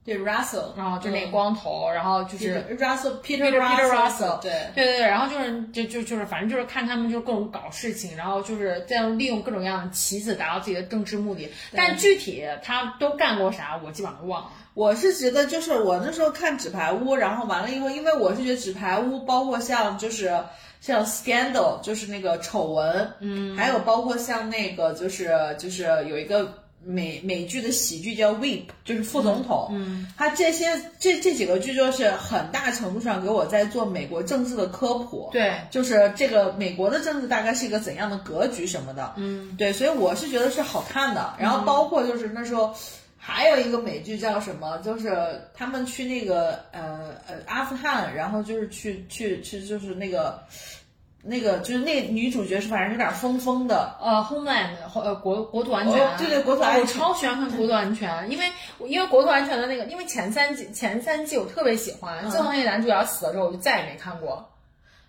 [0.05, 4.53] 对 Russell，然后就那个光头，然后就是 Russell Peter Peter Peter Russell，对。
[4.75, 14.51] 对对对，然后就是就就就是反正就是看他们就是各种搞事情，然后就是在利用各种各样的棋子达到自己的政治目的，但具体他都干过啥，我基本上都忘了。
[14.75, 20.37] 我是觉得，就是我那时候看纸牌屋，然后完了以后，因为我是觉得纸牌屋包括像就是
[20.81, 26.53] 像 Scandal，就是那个丑闻，嗯，还有包括像那个就是就是有一个
[26.87, 30.67] 美美剧的喜剧叫 Weep 就是副总统，嗯，他这些
[30.99, 41.35] 这这几个剧就是很大程度上给我在做美国政治的科普，对，就是这个美国的政治大概是一个怎样的格局什么的，嗯，对，所以我是觉得是好看的。
[41.39, 42.75] 然后包括就是那时候
[43.17, 50.43] 还有一个美剧叫什么，就是他们去那个呃呃阿富汗，然后就是去去去就是那个
[51.27, 57.01] 那个就是那女主角是反正有点疯疯的，呃，Homeland 呃国国土安全，哦对对国土安全。
[57.01, 58.45] 我超喜欢看国土安全，因为
[58.87, 64.49] 因为国土安全的那个，因为前三季前三季我特别喜欢，自从那个男主角死了之后，我就再也没看过。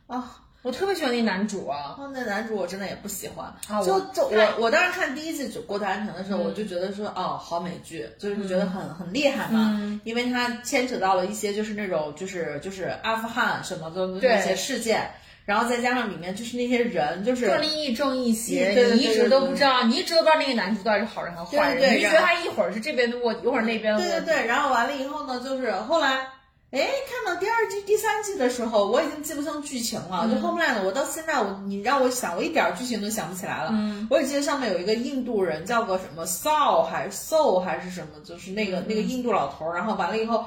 [0.08, 3.46] 啊，我特别喜欢那男主啊，哦，那男主我真的也不喜欢。
[3.68, 8.86] 啊就就我我我当时看第一季《国土安全》的时候，我就觉得说哦，好美剧，就是觉得很。
[8.96, 15.12] 很厉害嘛，因为它牵扯到了一些就是那种就是就是阿富汗什么的那些事件，
[15.46, 24.10] 然后再加上里面就是那些人就是正义正一邪，你一直都不知道，你一直都不知道那个男主到底是好人还是坏人，对对对你就觉得他一会儿是这边的卧底，一会儿那边的卧底。
[24.10, 26.28] 对对对，然后完了以后呢，就是后来。
[26.72, 30.28] 哎，看到第二季、第三季的时候，我已经记不清剧情了。
[30.28, 33.70] 就 Homeland，我到现在我你让我想，我一点儿剧情都想不起来了。
[33.72, 39.76] 嗯，我只记得上面有一个印度人，叫个什么 Saul 还是 Soul 还是什么，就是那个、那个印度老头儿。
[39.76, 40.44] 然后完了以后，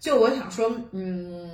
[0.00, 1.47] 就我想说，嗯，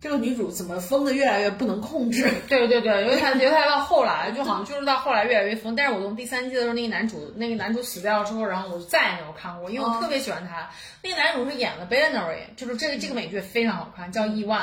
[0.00, 2.26] 这个女主怎么疯的越来越不能控制？
[2.48, 5.76] 对对对，尤其她，尤其她到后来，就好像就是到后来越来越疯。
[5.76, 10.70] 但是我从第三季的时候，那个男主那个男主死掉之后，然后我就再也没有看过，因为我特别喜欢他。
[11.02, 12.14] 那个男主是演了《Binary》，
[12.56, 14.62] 就是这个这个美剧非常好看，叫《亿万》。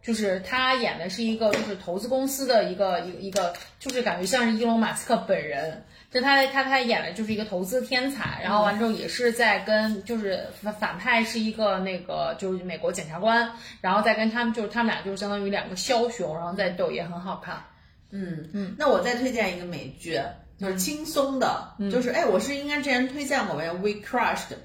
[0.00, 5.84] 就是他演的是一个就是投资公司的一个一个一个，就是感觉像是伊隆马斯克本人。
[6.10, 17.62] 就他他他演的就是一个投资天才，然后完之后也是在跟就是反反派是一个那个就是美国检察官，然后再跟他们就是他们俩就是相当于两个枭雄，然后再斗也很好看。
[18.10, 20.18] 嗯嗯，那我再推荐一个美剧，
[20.58, 24.56] 就是轻松的，就是哎，我是应该之前推荐过没？We Crushed，、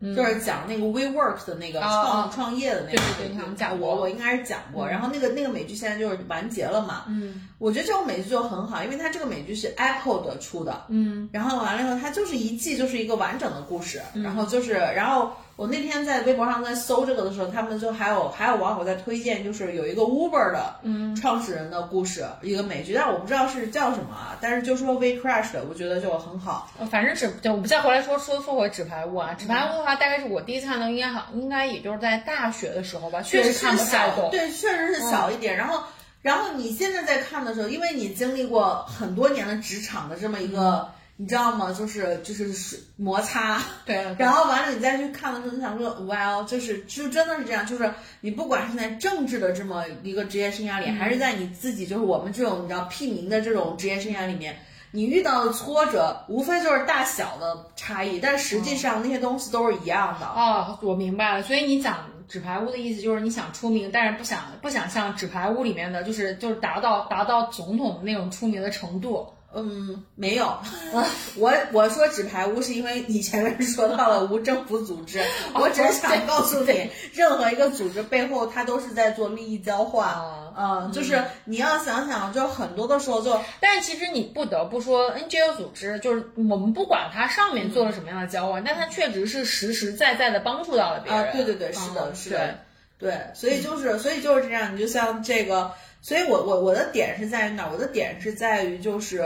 [0.00, 2.30] 就是讲那个 WeWork 的那个创、哦。
[2.32, 3.88] 创业的那个，对对对你讲过。
[3.88, 4.86] 我我应该是讲过。
[4.86, 20.76] 然后那个那个美剧现在就是完结了嘛，嗯，我觉得这种美剧就很好，因为它这个美剧是 Apple 的出的，嗯，然后完了以后，它就是一季就是一个完整的故事，然后就是，然后我那天在微博上在搜这个的时候，他们就还有还有网友在推荐，就是有一个 Uber 的
[21.20, 26.70] 创始人的故事，一个美剧，但是我不知道是叫什么啊，但是就说 We Crashed，我觉得就很好。
[26.78, 34.30] 呃反正纸就我们再回来说说说回纸牌屋啊，纸牌屋的话，大概是我第一次看到，应该好应该也就是在大学的时候吧，确实看不是小，太懂。
[34.30, 35.56] 对，确实是小一点。
[35.56, 35.82] 然后，
[36.22, 40.88] 然后你现在在看的时候，因为你经历过很多年的职场的这么一个，
[41.20, 41.74] 你知道吗？
[41.76, 54.56] 就是就是是摩擦，对， 然后完了你再去看的时候，你想说，哇哦，就是就真的是这样，就是你不管是在政治的这么一个职业生涯里，还是在你自己就是我们这种你知道屁民的这种职业生涯里面。
[54.90, 60.26] 你遇到的挫折，无非就是大小的差异，但实际上那些东西都是一样的。
[60.26, 61.42] 哦，我明白了。
[61.42, 69.28] 所以你讲纸牌屋的意思就是你想出名，但是不想不想像纸牌屋里面的，就是就是达到达到总统的那种出名的程度。
[69.54, 70.58] 嗯，没有，
[71.36, 75.20] 我我说纸牌屋是因为你前面说到了无政府组织，
[75.54, 80.14] 我只是想告诉你，任何一个组织背后它都是在做利益交换，
[80.56, 91.24] 嗯，就是你要想想，就很多的时候就，但是其实你不得不说，NGO 组织就是我们不管它上面做了什么样的交换，但它确实是实实在在的帮助到了别人。
[91.24, 92.14] 啊，对对对，是的，嗯。
[92.14, 92.58] 是的，
[92.98, 97.70] 对，所以就是，所以就是这样，你就像这个，所以我我我的点是在于哪儿？
[97.72, 99.24] 我的点是在于就是。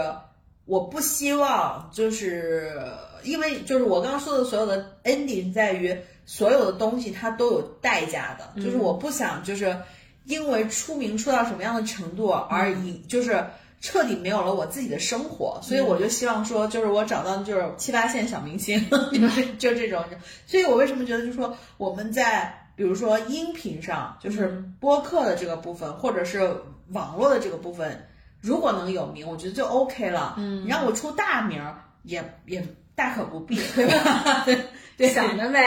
[0.65, 2.71] 我不希望，就是
[3.25, 9.77] 因为就是我刚刚说的所有的 ending 在于所有的东西它都有代价的，就是我不想就是
[10.25, 13.45] 因为出名出到什么样的程度而以就是
[13.81, 18.89] 彻底没有了我自己的生活，所以我就希望说就是我找到就是七八线小明星，
[19.59, 20.05] 就这种，
[20.47, 26.55] 所以我为什么觉得就是说我们在比如说音频上，就是播客的这个部分，或者是
[26.91, 28.09] 网络的这个部分。
[28.41, 30.35] 如果能有名，我觉得就 OK 了。
[30.39, 34.45] 嗯，你让我出大名儿，也也大可不必，对吧？
[34.97, 35.59] 对，想得美。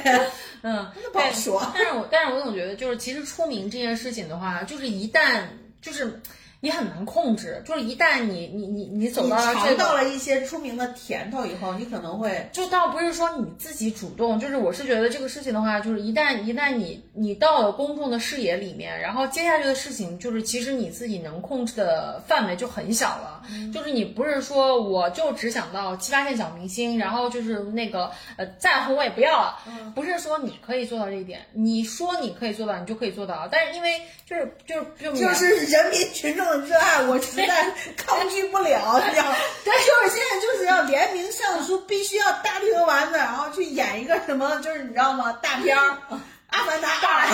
[0.62, 1.62] 嗯， 那不好说。
[1.74, 5.42] 但是我但是我总觉得，就是其实出名这件事情的话，就是一旦
[5.80, 6.20] 就是。
[6.60, 23.42] 你很难控制，就是一旦你你你你走到了这尝，到了一些出名的甜头以后，你可能会就倒不是说你自己主动，就是我是觉得这个事情的话，就是一旦一旦你你到了公众的视野里面，然后接下去的事情就是其实你自己能控制的范围就很小了，
[23.72, 29.62] 就是你不是说我就只想到七八线小明星，然后就是那个呃再红我也不要了，
[29.94, 39.36] 不是说你可以做到这一点，你说你可以做到，你就可以做到，但是因为就是就是就就是人民群众的热爱，我实在抗拒不了，你知道吗？
[39.64, 45.32] 就是现在就是要联名上书，必须要大力和丸子，然后去演一个什么，就是你知道吗？
[45.42, 45.98] 大片儿，
[46.50, 47.26] 《阿凡达二》，《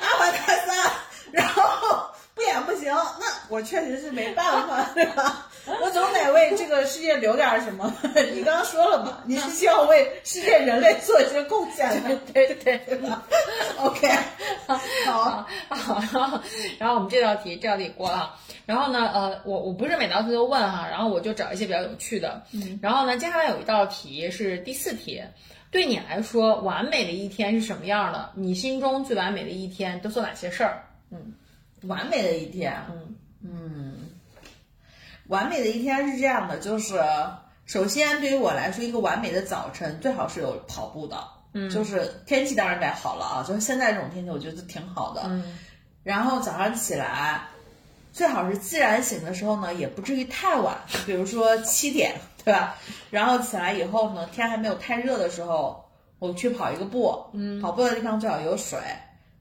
[0.00, 0.76] 阿凡达三》，
[1.32, 5.46] 然后不演不行，那我确实是没办法，对吧？
[5.80, 7.92] 我总得为这个世界留点什么。
[8.34, 13.22] 你刚刚说了嘛， 你是希望为世界人类做一些贡献的， 对对对吧
[13.78, 14.08] ？OK，
[14.66, 16.42] 好，好，
[16.78, 18.34] 然后我们这道题这道题过了，
[18.66, 25.22] 然后呢，呃，我我不是每道题都问哈，然后我就找一些比较有趣的，嗯，然后呢，接下来有一道题是第四题，
[25.70, 28.30] 对你来说，完美的一天是什么样的？
[28.34, 30.82] 你心中最完美的一天都做哪些事儿？
[31.10, 31.34] 嗯，
[31.82, 33.16] 完美的一天，嗯。
[33.44, 34.01] 嗯，
[35.32, 37.00] 完美的一天是这样的，就是
[37.64, 41.16] 首先对于我来说，一个完美的早晨最好是有跑步的，
[41.54, 45.58] 嗯，就是天气当然得好了啊，就是现在这种天气，我觉得挺好的，嗯，
[46.02, 47.48] 然后早上起来。
[48.12, 52.14] 最好是自然醒的时候呢，也不至于太晚，比如说七点，
[52.44, 52.76] 对吧？
[53.08, 55.82] 然后起来以后呢，天还没有太热的时候，
[56.18, 58.78] 我去跑一个步，嗯，跑步的地方最好有水，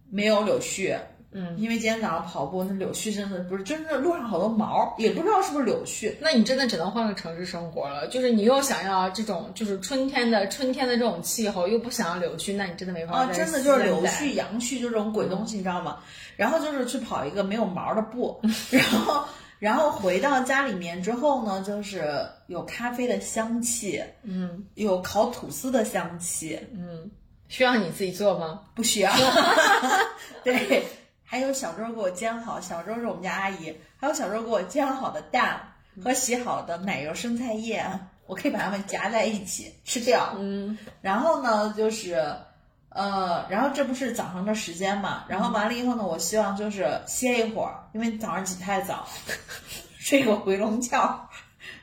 [0.09, 0.97] 没有柳絮，
[1.33, 6.13] 嗯，因为今天早上跑步那柳絮真的不是，真的路上好多毛，也不知道是不是柳絮。
[6.19, 15.99] 那你真的只能换个城市生活了，就是你又想要这种就是春天的春天的这种气候，又不想要柳絮，那你真的没法啊，真的就是柳絮、杨絮就这种鬼东西，你知道吗？
[16.35, 19.23] 然后就是去跑一个没有毛的步， 然后
[19.59, 27.09] 然后回到家里面之后呢，就是有咖啡的香气，嗯有烤吐司的香气，嗯，
[27.47, 28.61] 需要你自己做吗？
[28.75, 29.11] 不需要。
[30.43, 30.83] 对，
[31.31, 35.61] 还有小周给我煎好，小周是我们家阿姨，还有小周给我煎好的蛋
[36.03, 37.81] 和洗好的奶油生菜叶，
[38.25, 40.33] 我可以把它们夹在一起吃掉。
[40.37, 42.15] 嗯然后呢，就是，
[42.89, 49.07] 呃，然后这不是早上的时间嘛，然后完了以后呢，我希望就是歇一会儿，因为早上起太早，
[49.99, 51.29] 睡个回笼觉，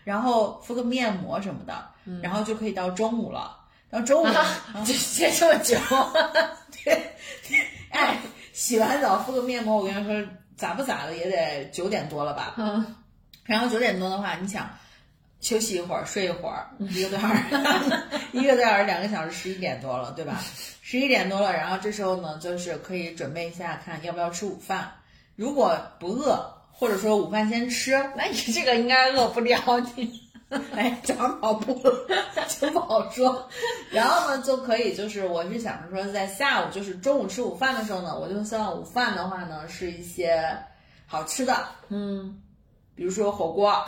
[0.05, 1.89] 然后敷个面膜什么的，
[2.23, 3.57] 然后就可以到中午了。
[3.91, 4.45] 到中午， 啊，
[4.85, 5.75] 就歇这么久，
[6.85, 7.17] 对，
[7.89, 8.19] 哎，
[8.59, 12.57] 洗完澡敷个面膜，我跟你说，咋不咋的也得九点多了吧？
[12.59, 12.85] 嗯，
[13.45, 14.69] 然后九点多的话，你想
[15.41, 17.41] 休息一会儿，睡一会儿， 一个多小时，
[18.33, 20.43] 一个多小时，两个小时，十一点多了，对吧？
[20.83, 24.93] 十一点多了，然后这时候呢，就是可以准备一下，看要不要吃午饭。
[25.37, 29.57] 如果不饿，或者说午饭先吃，那你这个应该饿不了
[29.95, 30.28] 你。
[30.75, 31.75] 哎，早上跑步
[32.49, 33.49] 就不好说。
[33.91, 40.57] 然后呢，就可以就是，我是想着说，在下午就是中午吃午饭的时候呢，我就希望午饭的话呢是一些
[41.07, 42.41] 好吃的，嗯，
[42.95, 43.85] 比如说火锅。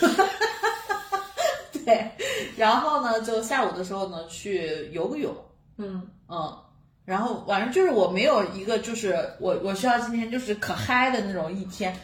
[1.84, 2.10] 对，
[2.56, 5.34] 然后呢，就下午的时候呢去游个泳，
[5.76, 6.56] 嗯嗯，
[7.04, 11.94] 然后晚上就是我没有一个就是我我需要今天就是可嗨的那种一天，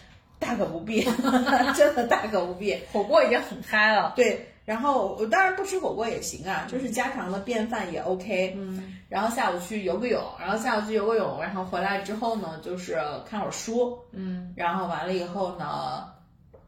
[0.40, 1.02] 大可不必，
[1.76, 2.76] 真的大可不必。
[2.92, 4.14] 火锅已经很嗨了。
[4.16, 8.54] 对，然后我当然不吃火锅也行啊，就是家常的便饭也 OK。
[8.56, 12.98] 嗯，然后下午去游个泳，然后下午去游个泳，然后回来之后呢，就是
[13.28, 16.06] 看会儿书，嗯然后完了以后呢，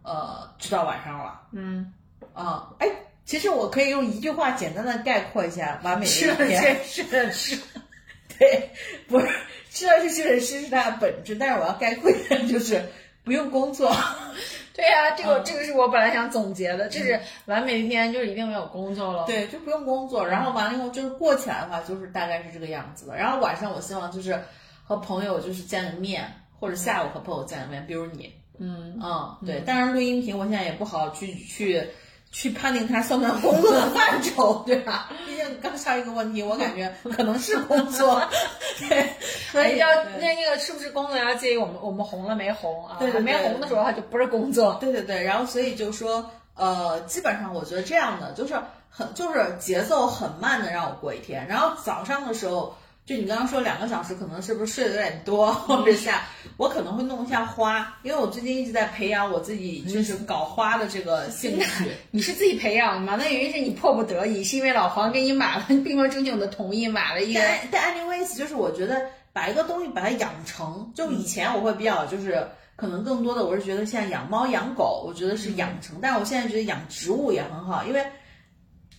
[0.03, 1.41] 呃，就到晚上了。
[1.53, 1.93] 嗯，
[2.35, 2.89] 啊、哎，
[3.25, 6.77] 其实我可以用一句话简单的概括一下完美的是的一天。
[6.85, 7.63] 是的是的。
[8.39, 8.71] 对，
[9.09, 9.29] 不是
[9.71, 12.83] 吃的是训练师是它的本质，但是我要概括一下，就是
[13.25, 13.95] 不用工作。
[14.75, 23.15] 对呀、这个、嗯这个是我本来想总结的，就是完美的一天就是一定没有工作了。，对，就不用工作，然后完了以后就是过起来的话，就是大概是这个样子的。
[23.15, 24.43] 然后晚上我希望就是
[24.83, 26.27] 和朋友就是见个面，
[26.59, 29.61] 或者下午和朋友见个面，比如你，嗯，嗯，对。
[29.61, 31.87] 当然录音频我现在也不好去去
[32.33, 35.11] 去判定它算不算工作的范畴，对吧？
[35.27, 38.21] 毕竟刚上一个问题，我感觉可能是工作，
[38.89, 39.07] 对，
[39.53, 39.87] 所以哎要
[40.19, 42.97] 那那个是不是工作要介意我们我们红了没红啊？
[42.99, 44.79] 对对对没红的时候它就不是工作。
[44.81, 48.55] 对对对，然后所以就说，呃，基本上我觉得这样的就是
[48.89, 56.23] 很就是节奏很慢的让我过一天，然后早上的时候，就你刚刚说两个小时，可能是不是睡得有点多，或者下
[56.57, 61.91] 我可能会弄一下花，因为我最近一直在培养我自己就是搞花的这个兴趣。
[62.11, 63.17] 你是自己培养的吗？
[63.17, 67.41] 那原因是你迫不得已，是因为老黄给你买了，并没有征求你的同意，买了一个。
[67.41, 72.47] 但但 anyways，就是我觉得把一个东西把它养成，就以前我会比较就是。
[72.75, 78.05] 可能更多的我是觉得像养猫养狗，我觉得是养成，但我现在觉得养植物也很好，因为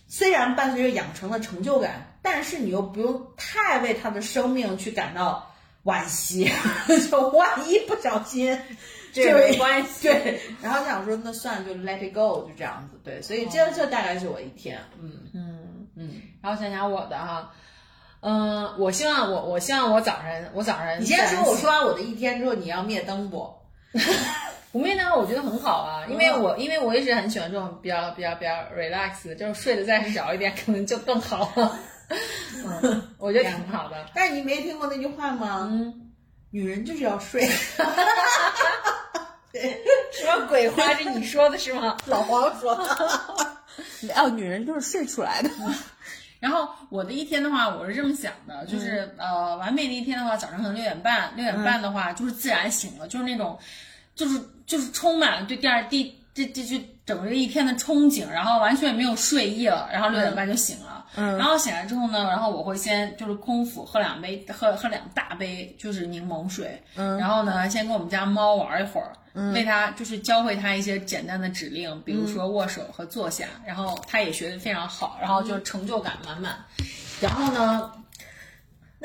[0.06, 5.46] 虽然伴随着养成的成就感，但是你又不用太为他的生命去感到
[5.84, 6.50] 惋惜，
[7.10, 8.58] 就万一不小心，
[9.12, 17.52] 这没关 系对，然后想说那算了，就 let it go，就这样子，对，所以这这大概是我一天，嗯嗯，嗯，然后想想我的哈，
[18.20, 23.54] 嗯，我希望我我希望我早晨我早晨你先说，我说完我的一天之后，你要灭灯不？
[24.74, 31.78] 不灭灯，我觉得很好啊，因为我因为我一直很喜欢这种比较比较比较 relax，就是睡得再少一点，可能就更好了。
[32.82, 34.04] 嗯， 我觉得挺好的。
[34.12, 35.68] 但是你没听过那句话吗？
[35.70, 36.10] 嗯，
[36.50, 37.46] 女人就是要睡。
[37.46, 37.84] 什
[40.26, 40.92] 么鬼话？
[40.94, 41.96] 是你说的是吗？
[42.06, 42.82] 老黄说的。
[44.16, 45.48] 哦，女人就是睡出来的。
[46.40, 53.56] 然后我的一天的话，我是这么想的，就是、呃，完美的一天的话，早上可能六点半，六点半的话、就是自然醒了，就是那种，
[54.14, 69.12] 就是就是充满了对第二第这这就整个一天的憧憬，然后完全没有睡意了，然后六点半就醒了，嗯，然后醒来之后呢，然后我会先就是空腹喝两杯，喝喝两大杯就是柠檬水，嗯，然后呢，先跟我们家猫玩一会儿。
[69.52, 76.54] 为它就是教会它一些简单的指令，比如说握手和坐下，然后它也学得非常好，然后就成就感满满。
[77.20, 77.90] 然后呢，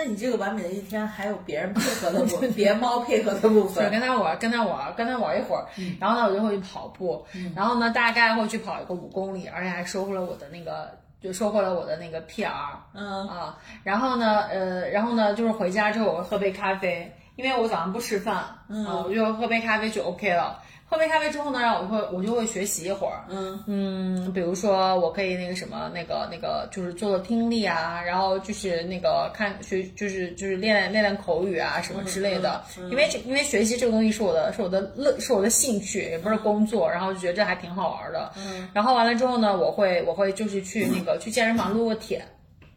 [0.01, 3.91] 那你这个完美的一天还有别人配合的部分， 别猫配合的部分是分。
[3.91, 5.65] 跟他玩，跟他玩，跟他玩一会儿，
[5.99, 12.49] 然后呢，我就会去跑步，然后呢，大概会去跑一个五公里，而且还收获了我的那个，就收获了我的那个 PR
[12.93, 13.57] 嗯啊。
[13.83, 20.61] 然后呢，呃，然后呢，就是回家之后我会喝杯咖啡，因为我早上不吃饭，嗯，我就喝杯咖啡就 OK 了。
[20.89, 23.63] 喝杯咖啡之后呢，然后我就会我就会学习一会儿，嗯。
[23.67, 32.63] 嗯，比如说我可以那个什么，那个那个就是做做听力啊，然后就是那个看学，就是就是练练练口语啊什么之类的。
[32.89, 38.31] 因为这因为学习这个东西是我的是我的乐是我的兴趣，也不是工作，然后就觉得这还挺好玩的。
[38.37, 42.25] 嗯，然后完了之后呢，我会我会就是去那个去健身房撸个铁，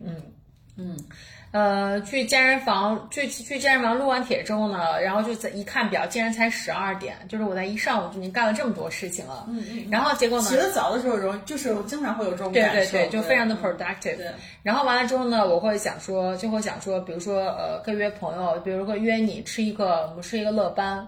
[0.00, 0.16] 嗯。
[0.78, 0.96] 嗯
[1.52, 9.44] 呃，去健身房，去去健身房录完铁之后呢，然后就在一看表，竟然才十二点，就是我在一上午就已经干了这么多事情了。
[9.50, 9.86] 嗯嗯。
[9.90, 10.48] 然后结果呢？
[10.48, 14.16] 起得早的时候容易，就是我经常会有这种对感受，对对对，就非常的嗯 productive。
[14.16, 21.06] 对然后完了之后呢，我会想说，就会想说，比如说呃，可以约朋友，比如说约你吃一个，我们吃一个乐班，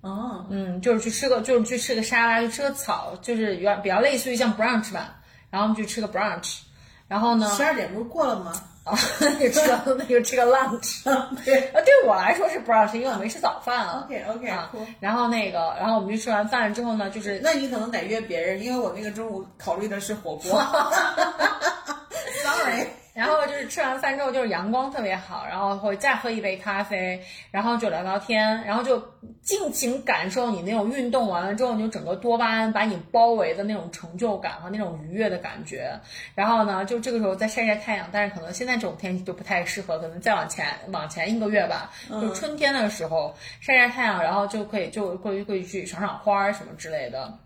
[0.00, 5.20] 哦，嗯，就是去吃个，就是去吃个沙拉，去吃个草，就是有点比较类似于像 brunch 吧。
[5.50, 6.60] 然后我们去吃个 brunch，
[7.08, 8.52] 然后呢，十二点不是过了吗？
[8.84, 8.92] 啊，
[9.40, 11.04] 就吃个那就吃个 lunch。
[11.44, 14.04] 对啊，对我来说是不知道，是因为我没吃早饭啊。
[14.06, 14.52] ，OK OK。
[15.00, 20.60] 然后那个，然后我们就吃完饭之后呢，就是那你可能得约别人，因为我那个中午考虑的是火锅。
[22.44, 29.00] Sorry，然后就是吃完饭之后，就是阳光特别好，然后会再喝一杯咖啡，然后就聊聊天，然后就
[29.40, 36.00] 尽情感受你那种运动完了之后，你就整个多巴胺把你包围的那种成就感和那种愉悦的感觉。
[36.34, 47.38] 然后呢，就这个时候再晒晒太阳，但是可能现在这种天气就不太适合，可能再往前往前一个月吧，就春天的时候晒晒太阳，然后就可以就会会去赏赏花儿什么之类的。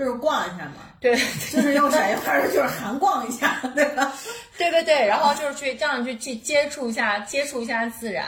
[0.00, 1.14] 就是逛一下嘛，对，
[1.52, 4.10] 就是用陕西话说就是寒逛一下，对吧？
[4.56, 8.24] 对对对，然后就是去这样去去接触一下，接触一下自然，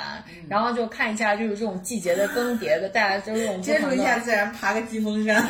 [0.50, 5.42] 然后就看一下就是这种季节的更迭的带来就是这种 接触一下自然，爬个疾风山。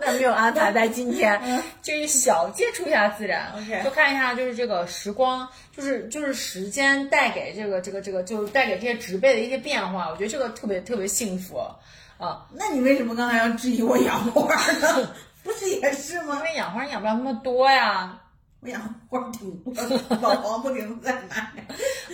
[0.00, 1.38] 那没有安排在今天，
[1.82, 5.46] 就是小接触一下自然 OK 就看一下就是这个时光，
[5.76, 11.60] 就是就是时间带给这个这个这个，就是带给这些植被的一些变化，我觉得这个特别特别幸福
[12.22, 14.42] 啊，那你为什么刚才要质疑我养花
[14.80, 15.10] 呢？
[15.42, 16.42] 不是也是吗因吗？
[16.44, 18.18] 为养花养不了那么多呀。
[18.60, 21.52] 我养花挺多的，老王不停地在买。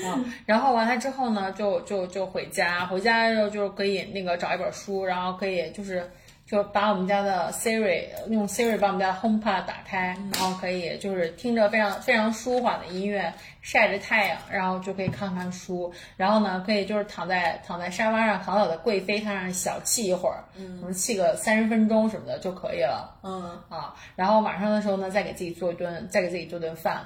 [0.03, 6.11] 嗯， 然后完了之后呢，就就就回家，回家之后就是可以那个找一本书，然后可以就是
[6.49, 13.31] 就把我们家的 Siri 用 Siri 把我们家 HomePod 打开，然后可以就是听着非常非常舒缓的音乐，
[13.61, 23.19] 晒着太阳，然后就可以看看书，然后呢可以就是躺在躺在沙发上躺倒的贵妃榻上小憩一会儿，嗯，憩个三十分钟什么的就可以了。
[23.23, 27.03] 嗯，啊，然后晚上的时候呢，再给自己做一顿，再给自己做顿饭，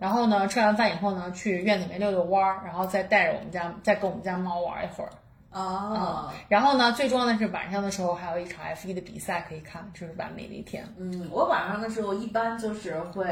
[0.00, 5.10] 然后呢，吃完饭以后呢，去院子里面遛遛弯儿，然后再带着我们家，再跟我们家猫玩一会儿。
[5.52, 10.86] 哦，然后呢，最重要的是晚上的时候还有一场 F 一的比赛可以看，就是完美的一天。
[10.96, 13.26] 嗯，我晚上的时候一般就是会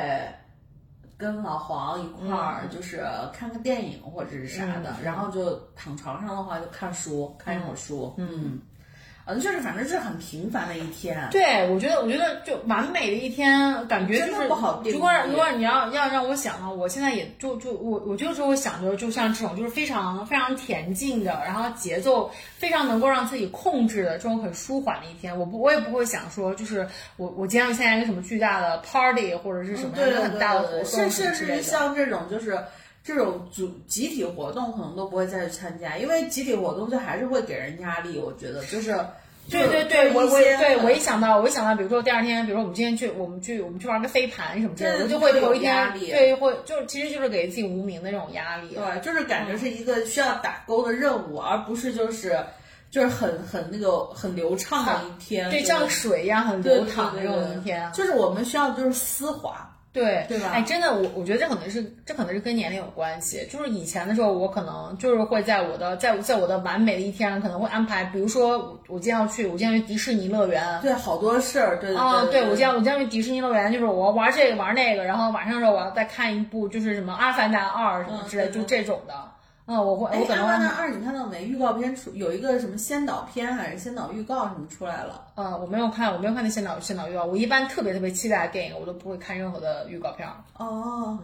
[1.16, 8.14] 跟老黄一块儿，就是看个电影或者是啥的，然后就躺床上的话就看书，看一会儿书。
[8.18, 8.60] 嗯，嗯，
[9.38, 11.28] 就是反正是很平凡的一天。
[11.30, 25.38] 对，我觉得，我觉得就完美的一天，感觉就真的是不好定如果如果你要要让我想呢，我现在也就就我我就是会想着，就像这种就是非常非常恬静的，然后节奏非常能够让自己控制的这种很舒缓的一天。
[25.38, 31.62] 我不我也不会想说，就是我我今天要参加一个什么巨大的 party 或者是什么很大的活对，动甚甚至什么之类的。
[31.62, 32.58] 像这种就是。
[33.02, 38.18] 这种组集体活动可能都不会再去参加，因为集体活动就还是会给人压力。
[38.18, 38.94] 我觉得就是，
[39.48, 48.74] 对对对，我我对我一想到，我一想到，比如说第二天，比如说我们今天去，我们去我们去玩个飞盘什么之类的，对我就会头一天对会就其实就是给自己无名的那种压力。
[48.74, 52.38] 对，就是感觉是一个需要打勾的任务，而不是就是
[52.90, 55.48] 就是很很那个很流畅的一天。
[55.50, 57.90] 对，像水一样很流淌的这对对对种一天。
[57.92, 59.69] 就是我们需要的就是丝滑。
[59.92, 63.44] 对对吧哎，真的，我我觉得这可能是这可能是跟年龄有关系。
[63.50, 70.78] 就是以前的时候，我可能就是会在我的在在我的完美的一天，可能会安排，比如说我我今天要去，我今天去迪士尼乐园。
[70.80, 79.14] 对，好多事儿，对啊，对我今天我今天去迪士尼乐园，就是我要玩这个玩那个，然后晚上的时候我要再看一部，就是什么《阿凡达二》什么之类，嗯就这种的。
[79.72, 81.44] 嗯，我我可能阿凡达会，二》你看到没？
[81.44, 85.24] 预告片出有一个什么先导片还是先导预告什么出来了？
[85.36, 87.24] 啊，我没有看，我没有看那先导先导预告。
[87.24, 90.34] 我一般特别特别期待的电影，我都不会看任何的预告片儿。
[90.58, 91.16] 哦，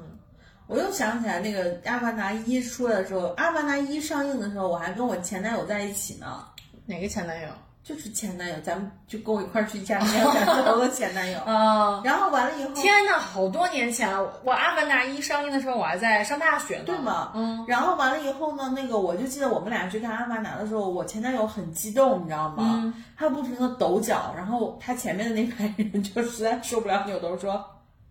[0.68, 6.44] 我又想起来那个《阿凡达一》出来的时候，《阿凡达一》上映的时候，我还跟我前男友在一起呢。
[6.86, 7.48] 哪个前男友？
[7.86, 11.38] 就是前男友，咱们就跟我一块儿去见面的的前男友。
[11.46, 14.20] 啊、然后完了以后，天呐，好多年前了！
[14.20, 16.82] 我我《阿凡达一》上映的时候，我还在上大学呢。
[16.84, 17.30] 对吗？
[17.36, 17.64] 嗯。
[17.68, 22.80] 然后完了以后呢，那个我就记得我们俩去看《阿凡达》的时候，我前男友很激动，你知道吗？
[22.82, 27.64] 嗯他不停的抖脚，然后他前面的那排人就实在受不了，扭头说：“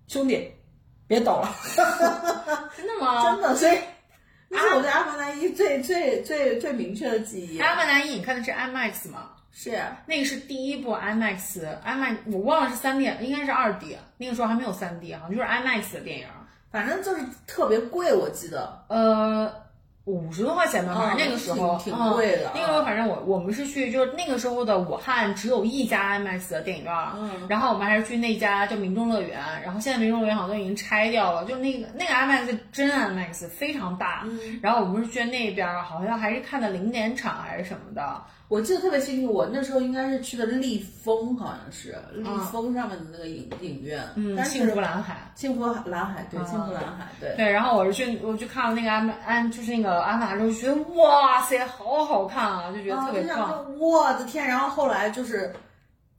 [0.07, 0.53] 兄弟，
[1.05, 1.53] 别抖了。
[2.77, 3.33] 真的吗？
[3.35, 3.77] 真的，所以
[4.47, 7.59] 那是我对《阿凡达一》最最最最明确的记忆。
[7.59, 9.31] 阿凡达一》你看的是 IMAX 吗？
[9.55, 16.27] 是那个是第一部 IMAX，IMAX 我忘了是三 D，应该是二 D，那个时候还没有三 D，好像就是 IMAX 的电影。
[16.69, 18.83] 反正就是特别贵，我记得。
[18.89, 19.49] 呃，
[20.03, 45.31] 五十多块钱吧，反正嗯那个时候挺挺贵的嗯那个时候反正我我们是去，就是那个时候的武汉只有一家 IMAX 的电影院，嗯然后我们还是去那家叫民众乐园，然后现在民众乐园好像都已经拆掉了，就那个那个 IMAX 真 IMAX 非常大，嗯然后我们是去那边儿，好像还是看的零点场还是什么的，我记得特别清楚，我那时候应该是去的立丰，好像是立丰上面的那个影影院，嗯，幸福蓝海。
[45.35, 47.35] 幸福蓝海，对，啊幸福蓝海，对。
[47.35, 53.47] 对，然后我是去，我去看了那个安安，就是那个阿凡达之后，觉得哇塞，好好看啊，就觉得特别棒。
[53.49, 54.45] 说我的天！
[54.47, 55.51] 然后后来就是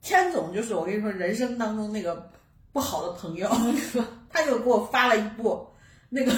[0.01, 2.29] 天总，就是我跟你说，人生当中那个
[2.73, 3.49] 不好的朋友，
[4.29, 5.65] 他就给我发了一部
[6.09, 6.31] 那个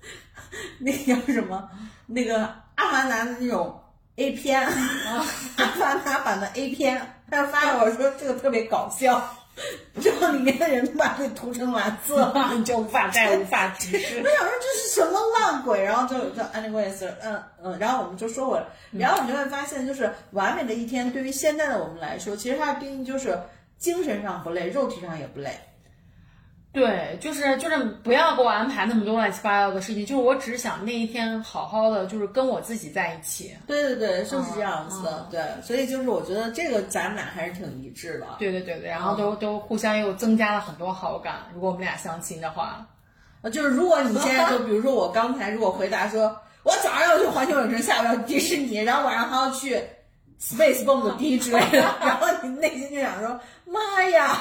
[0.78, 1.68] 那叫什么
[2.06, 2.44] 那个
[2.74, 3.80] 阿凡达的那种
[4.16, 7.00] A 片，阿凡达版的 A 片，
[7.30, 9.36] 他就发给我说这个特别搞笑。
[10.02, 14.18] 这里面的人把这涂成蓝色，你 就无法再无法直视。
[14.18, 18.66] 我想说这是什么烂鬼，然后就就 anyways，嗯嗯，然后我们就说回来，
[18.98, 23.38] 然后你就会发现，就是完美的一天对于现在的我们来说，其实它的定义就是
[23.78, 25.56] 精神上不累，肉体上也不累。
[26.74, 33.56] 对，就是就是不要给我安排那么多乱七八糟的事情，就是我只是想那一天好好的，就是跟我自己在一起。
[33.64, 35.28] 对对对，就是这样子的。
[35.30, 38.26] 对，所以就是我觉得这个咱们俩还是挺一致的。
[38.40, 41.36] 对对对对，然后都都互相又增加了很多好感。
[41.54, 42.84] 如果我们俩相亲的话，
[43.42, 49.80] 呃，就是如果你现在就比如说我刚才如果回答说，我早上要去环球影城，下午要去迪士尼，然后晚上还要去
[50.42, 54.40] Space Bomb 的之类的， 然后你内心就想说，妈呀！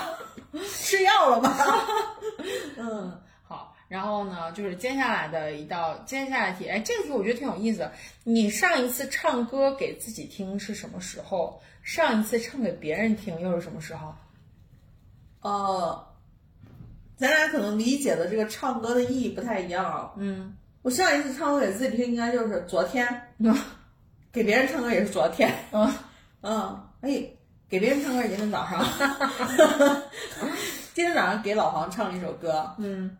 [0.70, 1.58] 吃药了吧？
[2.78, 7.92] 嗯，好，然后呢，就是接下来的一道接下来题，哎，这个题我觉得挺有意思的。
[8.24, 11.60] 你上一次唱歌给自己听是什么时候？
[11.82, 14.14] 上一次唱给别人听又是什么时候？
[15.42, 16.08] 呃，
[17.18, 20.14] 咱俩可能理解的这个唱歌的意义不太一样。
[20.18, 23.06] 嗯，我上一次唱歌给自己听应该就是昨天，
[24.32, 25.52] 给别人唱歌也是昨天。
[25.72, 25.92] 嗯
[26.42, 27.28] 嗯，哎。
[27.74, 28.86] 给别人唱歌，今天早上，
[30.94, 33.18] 今天早上给老黄唱了一首歌，嗯，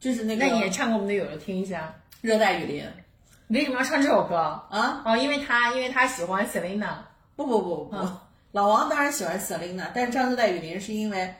[0.00, 0.46] 就是那个。
[0.46, 2.82] 那你也唱给我们的友友听一下，《热带雨林》。
[3.48, 5.02] 为什么要唱这首歌啊？
[5.04, 6.88] 哦，因为他因为他喜欢 Selina。
[7.36, 8.08] 不不不不，
[8.52, 11.34] 老王当然喜欢 Selina，但是唱《热带雨林》是因为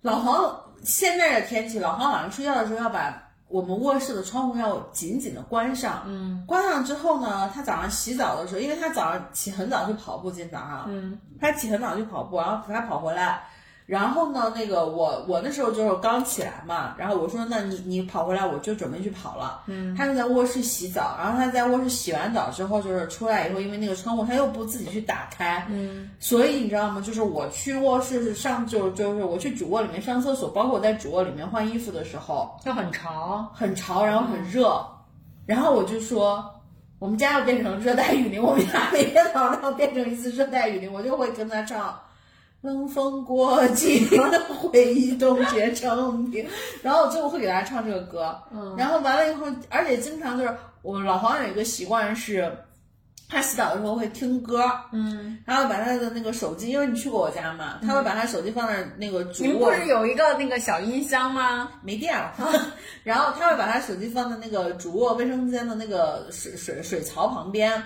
[0.00, 3.27] 老黄现在的天气，老黄晚上睡觉的时候要把。
[3.48, 13.42] 我们卧室的窗户要紧紧的关上，嗯，关上之后呢，他早上洗澡的时候，因为他早上起很早去跑步，今天早上，嗯，他起很早去跑步，然后他跑回来。
[13.88, 19.62] 然后呢，那个我我那时候就是刚起来嘛，然后我说那你你跑回来，我就准备去跑了。
[19.66, 27.00] 嗯，他就在卧室洗澡，然后他在卧室洗完澡之后，就是出来以后，因为那个窗户他又不自己去打开，嗯，所以你知道吗？
[27.00, 34.86] 就是我去卧室上就就是我去主卧里面上厕所，包括我在主卧里面换衣服的时候，就很潮，很潮，然后很热，
[35.46, 36.44] 然后我就说
[36.98, 41.98] 我们家要变成热带雨林，我们家每天早上要变成一次热带雨林，我就会跟他唱。
[42.60, 44.08] 冷风过境，
[44.60, 46.44] 回忆冻结成冰。
[46.82, 50.52] 然后最后会给大家唱这个歌，嗯，然后完了以后，而且经常就是
[50.82, 52.52] 我老黄有一个习惯是，
[53.28, 59.48] 他洗澡的时候会听歌，嗯，他会把他的那个手机，因为你去过我家嘛，他会把他手机放在那个主卧。
[59.48, 61.70] 你们不是有一个那个小音箱吗？
[61.82, 62.32] 没电了，
[63.04, 67.80] 然后他会把他手机放在那个主卧卫生间的那个水水水槽旁边。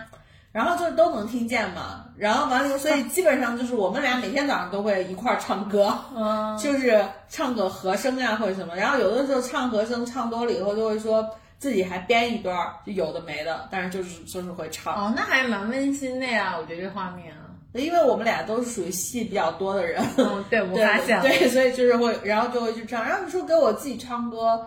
[0.53, 8.77] 然后就都能听见嘛，然后完了以后，所以基本上就是我们俩每天早上都会一块儿唱歌，嗯，就是唱个和声呀或者什么。
[8.77, 11.27] 然后有的时候唱和声唱多了以后，就会说
[11.59, 14.95] 自己还编一段儿，就有的没的，但是就是就是会唱。
[14.95, 17.33] 哦，那还蛮温馨的呀，我觉得这画面。
[17.73, 23.03] 因为我们俩都是属于戏比较多的人，嗯，对，我发现了， 对，所以就是会，然后就会去唱。
[23.03, 24.67] 然后你说给我自己唱歌。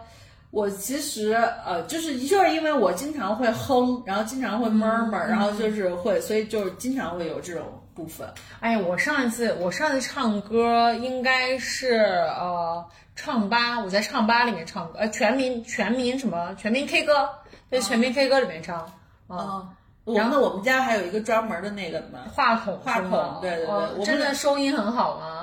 [0.52, 1.34] 我其实
[1.66, 8.28] 呃，就是就是因为我经常会哼，然后经常会 murmur，然后就是会，所以就是经常会有这种部分。
[8.62, 12.86] 哎呀，我上一次我上一次唱歌应该是呃
[13.18, 17.30] 唱吧，我在唱吧里面唱歌，呃全民全民什么全民 K 歌，
[17.70, 18.90] 在全民 K 歌里面唱。
[19.28, 19.68] 啊，
[20.06, 25.35] 然后我们家还有一个专门的那个嘛话筒，话筒，对对对，真的收音很好吗？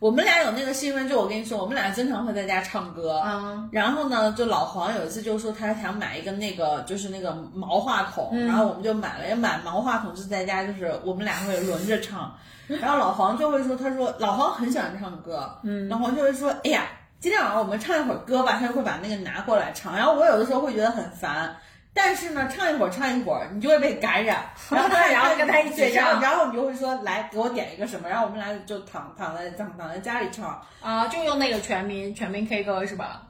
[0.00, 3.20] 我们俩有那个新闻，就我跟你说，我们俩经常会在家唱歌。
[3.24, 12.32] 嗯，然后呢，就老黄有一次就说他想买一个那个，就是那个毛话筒，然后我们就买了，也买毛话筒，就在家就是我们俩会轮着唱。
[12.68, 16.84] 然后老黄就会说，他说老黄很喜欢唱歌，嗯，老黄就会说，哎呀，
[17.18, 19.96] 今天晚上我们唱一会儿歌吧，他就会把那个拿过来唱。
[19.96, 21.56] 然后我有的时候会觉得很烦。
[22.00, 30.62] 但是呢，唱一会儿唱一会儿，你就会被感染， 然后然后跟他一起唱，然后你就会说来给我点一个什么，然后我们俩就躺躺在躺躺在家里唱。
[30.80, 33.22] 啊，就用那个全民全民 K 歌是吧？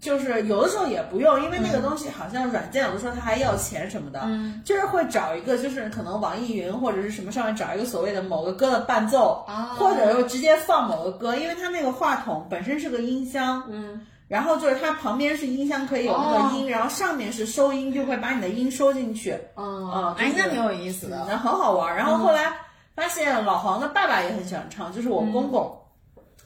[0.00, 14.06] 就是有的时候也不用，因为那个东西好像软件有的时候它还要钱什么的，嗯，就是会找一个就是可能网易云或者是什么上面找一个所谓的某个歌的伴奏，啊，或者又直接放某个歌，因为它那个话筒本身是个音箱，嗯。
[14.26, 19.38] 然后就是它旁边是音箱，可以有那个音，然后上面是收音，就会把你的音收进去。
[19.56, 21.94] 嗯，哎，那挺有意思的，那很好玩。
[21.94, 22.52] 然后后来
[22.94, 25.78] 发现老黄的爸爸也很喜欢唱，就是我公公，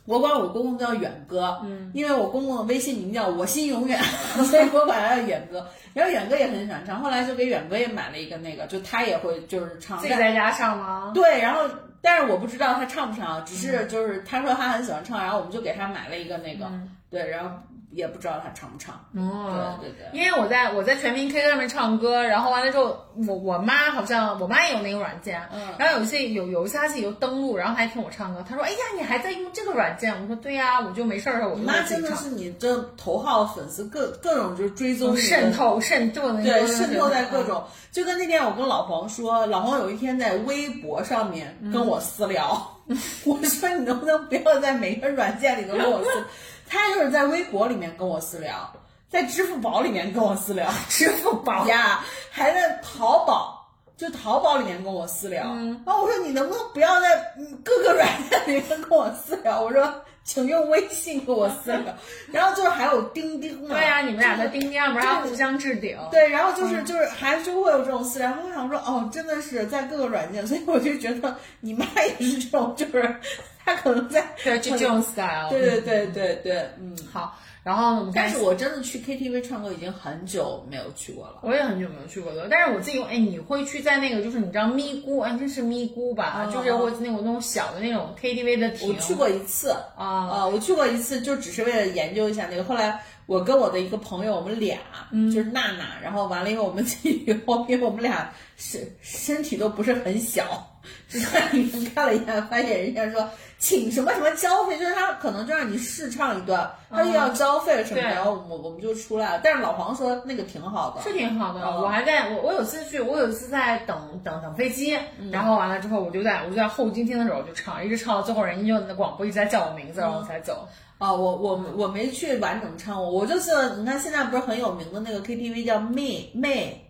[0.08, 4.02] 我管我公公叫远哥，嗯，因为我公公的微信名叫我心永远，
[4.50, 5.64] 所以我管他叫远哥。
[5.92, 9.98] 然后远哥也很喜欢唱，后来就给远哥也买了一个那个，就他也会就是唱。
[9.98, 11.10] 自己在家唱吗？
[11.14, 11.62] 对，然后
[12.00, 16.70] 但是我不知道他唱不唱，只是就是他说他很喜欢唱，然后我们就给他买了一个那个，
[17.10, 17.50] 对，然后
[17.90, 18.94] 也不知道他唱不唱。
[19.16, 20.18] 哦，对对对。
[20.20, 32.02] 因为我在我在全民 K 歌上面唱歌，然后完了之后，我我妈好像我妈也有那个软件，嗯然后有一次有有一次她自己又登录，然后还听我唱歌，她说：“哎呀，你还在用这个软件？”我说：“对呀、我就没事儿的时候我你妈就自己唱。
[32.02, 42.78] 真的是你这头号粉丝，各各种就是追踪渗透渗透的那对，个渗透在各种，就跟那天我跟老黄说，老黄有一天在微博上面跟我私聊，
[43.24, 46.24] 我说你能不能不要在每个软件里都跟我私，
[46.68, 48.72] 他就是在微博里面跟我私聊，
[49.10, 53.56] 在支付宝里面跟我私聊， 支付宝呀，还在淘宝。
[53.96, 55.42] 就淘宝里面跟我私聊，
[55.84, 59.60] 然后我说你能不能不要在嗯各个软件里面跟我私聊？
[59.60, 59.92] 我说
[60.24, 61.82] 请用微信给我私聊，
[62.30, 65.96] 然后就是还有钉钉嘛，对呀、你们俩在钉钉上面还互相置顶。
[66.10, 73.16] 对，然后就是就是还是会有这种私聊，我想说哦，真的是在各个软件，所以我就觉得你妈也是这种，就是
[73.64, 75.48] 她可能在对，就这种 style。
[75.48, 76.96] 对对对对对，嗯。
[77.10, 77.38] 好，
[77.68, 81.40] 然后我们但是我真的去 KTV 唱歌已经很久没有去过了。
[81.42, 86.46] 我也很久没有去过了，但是我自己，哎，你会去在那个，就是你知道咪咕，哎，这是咪咕吧？
[86.46, 88.88] 嗯就是我那种那种小的那种 KTV 的厅。
[88.88, 92.64] 我去过一次啊啊，我去过一次，就只是为了研究一下那个。
[92.64, 94.78] 后来我跟我的一个朋友，我们俩、
[95.12, 100.66] 嗯就是娜娜，然后完了以后我们进去以后，因为我们俩身身体都不是很小，
[101.06, 103.28] 就在里面看了一下，发现人家说
[103.58, 109.40] 请什么什么交费，就是他可能就让你试唱一段，他又要交费什么的，然后我我们就出来了。
[109.42, 120.68] 但是老黄说那个挺好的，是挺好的，哦我还在我我有次去，我有一次在等等等飞机，嗯然后完了之后我就在我就在候机厅的时候就唱，一直唱到最后，人家就那广播一直在叫我名字，然后我才走。
[120.98, 126.84] 啊，我我我没去完整唱过，我就是你看现在不是很有名的那个 KTV 叫妹妹。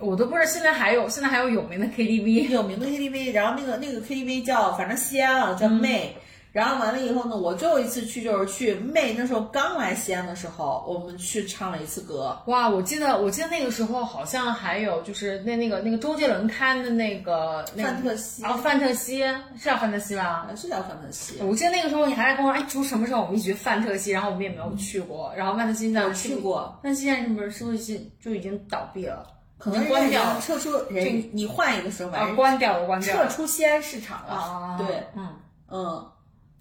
[0.00, 6.16] 我都不知道现在还有现在还有有名的 KTV，有名的 KTV，然后那个那个 KTV 叫反正西安啊叫妹，
[6.52, 12.36] 然后完了以后呢，我最后一次去就是去妹那时候刚来西安的时候，我们去唱了一次歌。
[12.46, 18.44] 哇，我记得我记得那个时候好像还有就是那那个那个周杰伦开的那个那个范特西。
[18.44, 19.22] 啊范特西
[19.56, 20.48] 是叫范特西吧？
[20.56, 23.22] 是叫范特西，我记得那个时候你还在跟我说，哎，出什么时候？
[23.22, 29.26] 我们一起去范特西，然后我们也没有去过，然后范特西现在我去过，范特西现在是不是是不是就已经倒闭了？
[29.64, 33.26] 可能关掉撤出人，你换一个说法，关掉了，关掉了。
[33.26, 34.34] 撤出西安市场了。
[34.34, 35.28] 啊，对，嗯，
[35.70, 36.06] 嗯，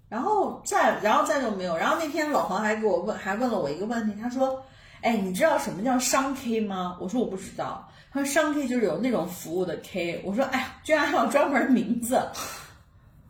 [0.07, 1.75] 然后再然后再就没有。
[1.75, 4.63] 然后那天老黄还给我问，还问了我一个问题，他说
[5.03, 7.89] ：“哎，你知道什么叫商 K 吗？”我说我不知道。
[8.13, 10.21] 他说商 K 就是有那种服务的 K。
[10.23, 12.21] 我说：“哎呀，居然还有专门名字。”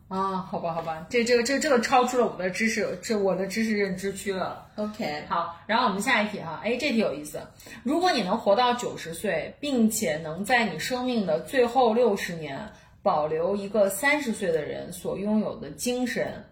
[0.08, 4.66] 啊，好吧，好吧，这这个这这个超出了我的知识，这我的知识认知区了。
[4.76, 7.40] OK，好，然后我们下一题哈，哎，这题有意思。
[7.82, 12.70] 如果你能活到九十岁，并且能在你生命的最后六十年
[13.02, 16.44] 保留一个三十岁的人所拥有的精神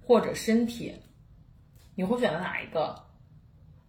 [0.00, 0.94] 或者身体，
[1.94, 3.02] 你会选择哪一个？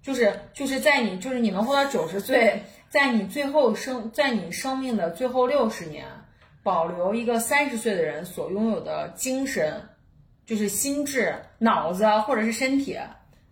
[0.02, 6.06] 就是就是在你就是你能活到九十岁，在你最后生在你生命的最后六十年，
[6.64, 9.90] 保留一个三十岁的人所拥有的精神，
[10.46, 12.98] 就是心智、脑子或者是身体，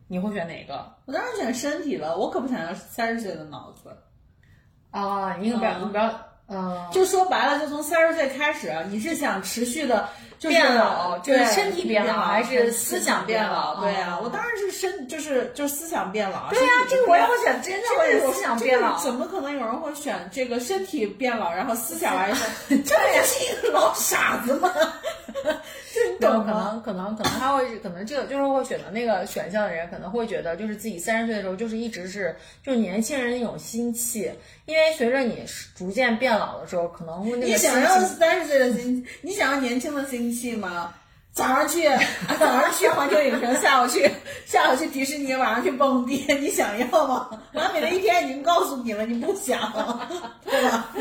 [0.08, 0.96] 你会选哪个？
[1.06, 3.96] 我当然选身体了，我可不想要三十岁的脑子。
[4.92, 16.50] 啊，你可不要，嗯你不要，嗯，就说白了，就从三十岁开始，你是想持续的，就是变老就是对身体变老还是思想变老对呀、哦我当然是身，就是就是思想变老。
[16.50, 18.98] 对呀、这个我也变会选，真的这个思想变老。
[19.00, 22.44] 怎么可能有人会选这个身体变老，然后思想还是？
[22.70, 24.70] 这不就是一个老傻子吗？
[26.22, 26.40] 这？
[26.40, 34.32] 可能可能可能他会可能这个就是会选择那个选项的人，可能会觉得就是自己三十岁的时候就是一直是就是年轻人那种心气，
[34.66, 35.44] 因为随着你
[35.76, 40.94] 逐渐变老的时候，可能会那个你想要气三十岁的心，你想要年轻的心气吗？
[41.34, 41.98] 早上去，啊
[42.38, 44.12] 早上去环球影城，下午去，
[44.46, 47.30] 下午去迪士尼，晚上去蹦迪，你想要吗？
[47.54, 49.72] 完美的一天已经告诉你了，你不想，
[50.44, 50.94] 对吧？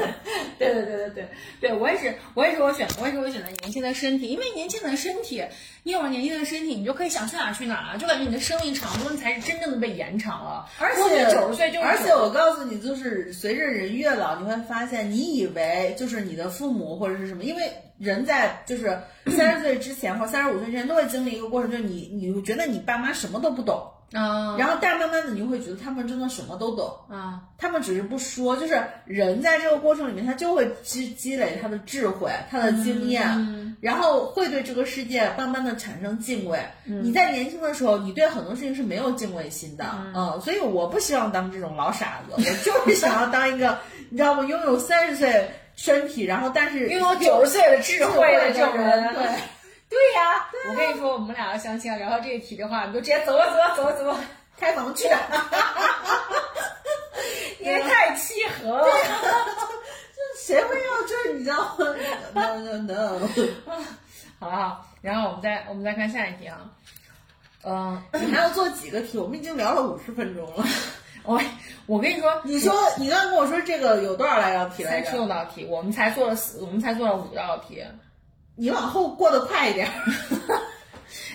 [0.60, 5.42] 对对对对对对，我也是，我也是我选，我也是我选择年轻的身体，因为年轻的身体，
[5.84, 10.68] 你有了年轻的身体，你就可以想去哪去哪儿，就感觉你的生命长度才是真正的被延长了。
[10.78, 26.92] 而且九十岁就而且我告诉你，就是随着人越老，你会发现，你以为就是你的父母或者是什么，因为人在就是三十岁之前或三十五岁之前都会经历一个过程，就是你你觉得你爸妈什么都不懂，啊然后但慢慢的你会觉得他们真的什么都懂。
[27.08, 36.58] 啊他们只是不说，就是人在这个过程里面，他就会积积累他的智慧、他的经验，然后会对这个世界慢慢的产生敬畏。
[36.84, 39.84] 你在年轻的时候，你对很多事情是没有敬畏心的，
[40.14, 44.44] 嗯所以我不希望当这种老傻子，我 就是想要当一个，你知道吗？
[44.44, 45.50] 拥有三十岁。
[45.76, 49.24] 身体，然后但是拥有九十岁的智慧的这种人，对。
[49.90, 54.16] 对呀，我跟你说，我们俩要相亲聊到这一题的话，你就直接走吧，走吧，走吧，走吧，
[54.56, 55.08] 开房去，
[57.60, 58.86] 因为太契合了。
[60.38, 61.32] 谁会要这？
[61.34, 61.84] 你知道吗
[62.34, 63.28] ？No No No。
[64.38, 66.58] 好了，然后我们再我们再看下一题啊。
[67.62, 69.18] 嗯，你还要做几个题？
[69.18, 70.64] 我们已经聊了五十分钟了。
[71.24, 71.38] 我
[71.86, 75.04] 我跟你说，你说你刚刚跟我说这个有多少来道题来着？
[75.04, 77.84] 三十六道题，我们才做了四，我们才做了五道题。
[78.60, 79.88] 你往后过得快一点。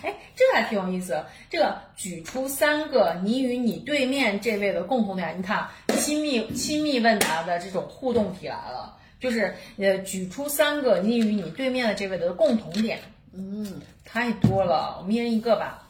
[0.03, 1.25] 哎，这个还挺有意思。
[1.49, 5.67] 这个举出三个你与你对面这位的共同点，你看
[5.97, 12.99] 亲密亲密问答的这种互动题来了，就是呃举出三个你与你对面的这位的共同点。
[13.33, 15.81] 嗯，太多了，我们一人一个吧。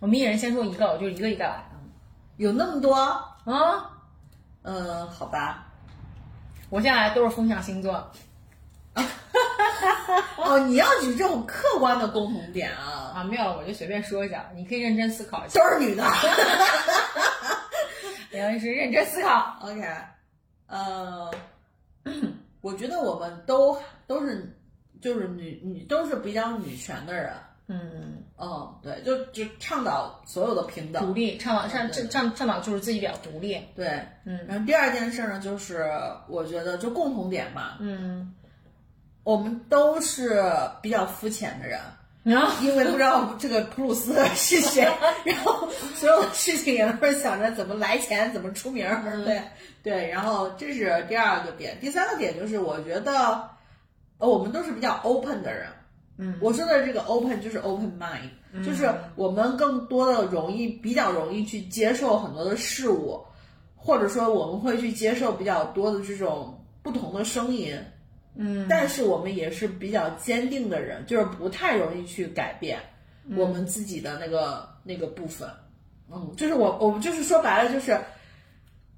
[0.00, 1.62] 我们一人先说一个，我就一个一个来。
[2.36, 3.92] 有那么多啊？
[4.62, 5.68] 嗯，好吧。
[6.68, 8.10] 我现在来都是风象星座。
[10.36, 15.60] 哦，你要举这种客观的共同点啊啊，没有，我就随便说一下，你可以认真思考一下。
[15.60, 16.04] 都是女的，
[18.32, 19.56] 杨律师认真思考。
[19.62, 19.82] OK，
[20.66, 21.30] 呃，
[22.60, 24.54] 我觉得我们都都是
[25.00, 27.32] 就是女女都是比较女权的人。
[27.68, 33.60] 嗯嗯，对，就就倡导所有的平等、独立，倡导倡倡倡倡导就是自己比较独立。
[33.74, 34.46] 对，嗯。
[34.46, 35.84] 然后第二件事呢，就是
[36.28, 38.32] 我觉得就共同点嘛，嗯。
[39.26, 40.40] 我们都是
[40.80, 41.80] 比较肤浅的人，
[42.62, 44.88] 因为不知道这个普鲁斯是谁，
[45.26, 49.42] 然后所有的事情也都是想着怎么来钱，怎么出名儿，对
[49.82, 50.08] 对。
[50.08, 53.50] 然后这是第二个点，第三个点就是我觉得，
[54.18, 55.66] 呃，我们都是比较 open 的人，
[56.18, 63.20] 嗯，我说的这个 open 就是 open mind，就是我们更多的容易比较容易去接受很多的事物，
[63.74, 67.76] 或者说我们会去接受比较多的这种不同的声音。
[68.38, 72.78] 嗯，但是我们也是比较坚定的人，就是不太容易去改变
[73.34, 75.48] 我们自己的那个那个部分。
[76.12, 77.98] 嗯，就是我我们就是说白了，就是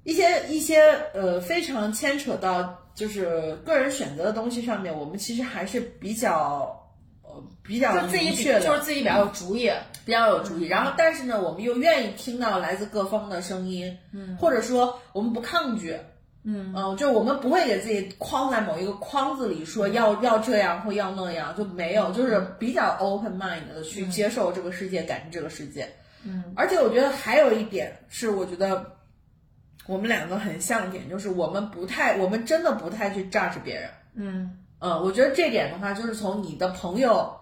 [0.03, 0.81] 一些一些
[1.13, 6.77] 呃非常牵扯到就是个人选择的东西上面，我们其实还是比较
[7.23, 9.71] 呃比较明确的，就是自己比较有主意，
[10.05, 10.65] 比较有主意。
[10.65, 15.97] 然后，但是呢，我们又愿意听到来自各方的声音，嗯，或者说我们不抗拒。
[16.43, 25.87] 嗯嗯，就我们不会给自己框在某一个框子里，说要要这样或要那样，就没有，就是比较 open mind 的去接受这个世界，感知这个世界。
[26.23, 28.85] 嗯，而且我觉得还有一点是，我觉得
[29.85, 33.89] 我们两个很像一点，就是我们不太，我们真的不太去 judge 别人。
[34.15, 37.38] 嗯嗯，我觉得这点的话，就是从你的朋友。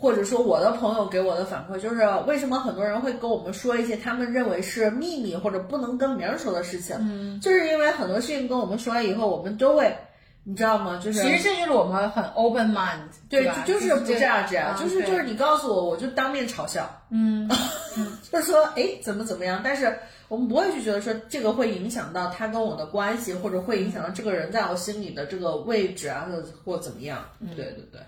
[0.00, 6.96] 或者说我的朋友给我的反馈就是，为什么很多人会跟我们说一些他们认为是秘密或者不能跟别人说的事情？
[7.00, 9.94] 嗯，就是因为很多事情跟我们说了以后，我们都会，
[10.42, 10.98] 你知道吗？
[11.04, 13.62] 就是其实这就是我们很 open mind，对吧？
[13.66, 17.46] 就是不这样子啊，就是就是你告诉我，我就当面嘲笑，嗯，
[18.32, 19.94] 就是说哎怎么怎么样，但是
[20.28, 26.26] 我们不会去觉得说这个会影响到他跟我的关系，或者会影响到这个人在我心里的这个位置啊，
[26.64, 27.22] 或或怎么样？
[27.54, 28.00] 对对对。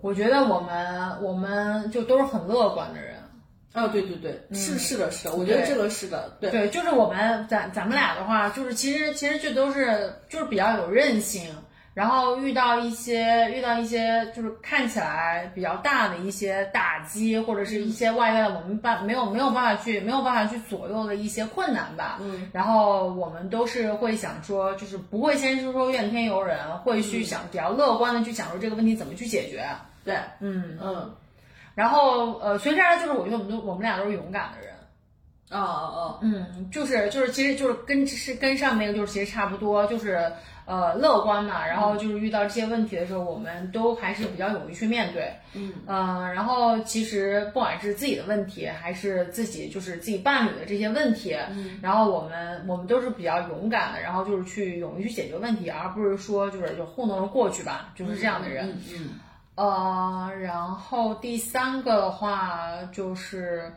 [0.00, 3.16] 我觉得我们我们就都是很乐观的人，
[3.74, 11.50] 哦，对对对，是是的，是的，我觉得这个是的，对对，就是我们咱咱们俩的话，就是其实其实这都是就是比较有韧性。
[11.92, 22.18] 然后遇到一些遇到一些就是看起来比较大的一些打击，或者是一些外在的我们办没有没有办法去没有办法去左右的一些困难吧。
[22.20, 29.66] 嗯，然后我们都是会想说，就是不会先是说怨天尤人，会去想比较乐观的去想说这个问题怎么去解决。
[30.04, 31.14] 对，嗯嗯。
[31.74, 34.74] 然后呃，所以这样就是我觉得我们都我们俩都是勇敢的人。
[35.50, 40.32] 哦哦哦，嗯，就是就是其实就是跟是跟上面那个就是其实差不多，就是。
[40.66, 45.32] 呃，乐观嘛，然后就是遇到这些问题的时候，我们都还是比较勇于去面对。
[45.52, 58.68] 嗯，呃，然后其实不管是自己的问题，还是自己就是自己伴侣的这些问题，嗯，然后我们我们都是比较勇敢的，然后就是去勇于去解决问题，而不是说就是就糊弄着过去吧，就是这样的人。
[58.96, 59.08] 嗯，
[59.60, 63.70] 呃，然后第三个的话就是，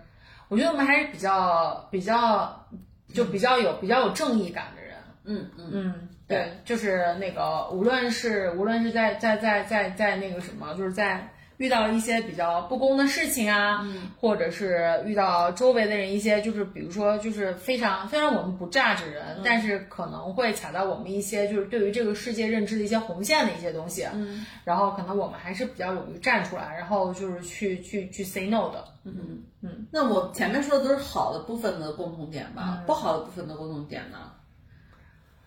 [0.48, 2.66] 我觉得我们还是比较比较
[3.14, 4.96] 就比较有比较有正义感的人。
[5.26, 6.10] 嗯嗯嗯。
[6.26, 11.33] 对，就是那个，无论是无论是在在在在在那个什么，就是在
[11.64, 29.42] 遇到一些比较不公的事情啊，嗯，或者是遇到周围的人一些，就是比如说，就是非常虽然我们不榨着人，但是可能会踩到我们一些就是对于这个世界认知的一些红线的一些东西，嗯，然后可能我们还是比较勇于站出来，然后就是去去去 say no 的，嗯。
[29.62, 29.88] 嗯。
[29.90, 34.18] 那我前面说的都是好的部分的共同点吧，不好的部分的共同点呢？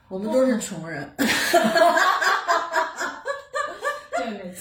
[0.09, 1.11] 我们都是穷人，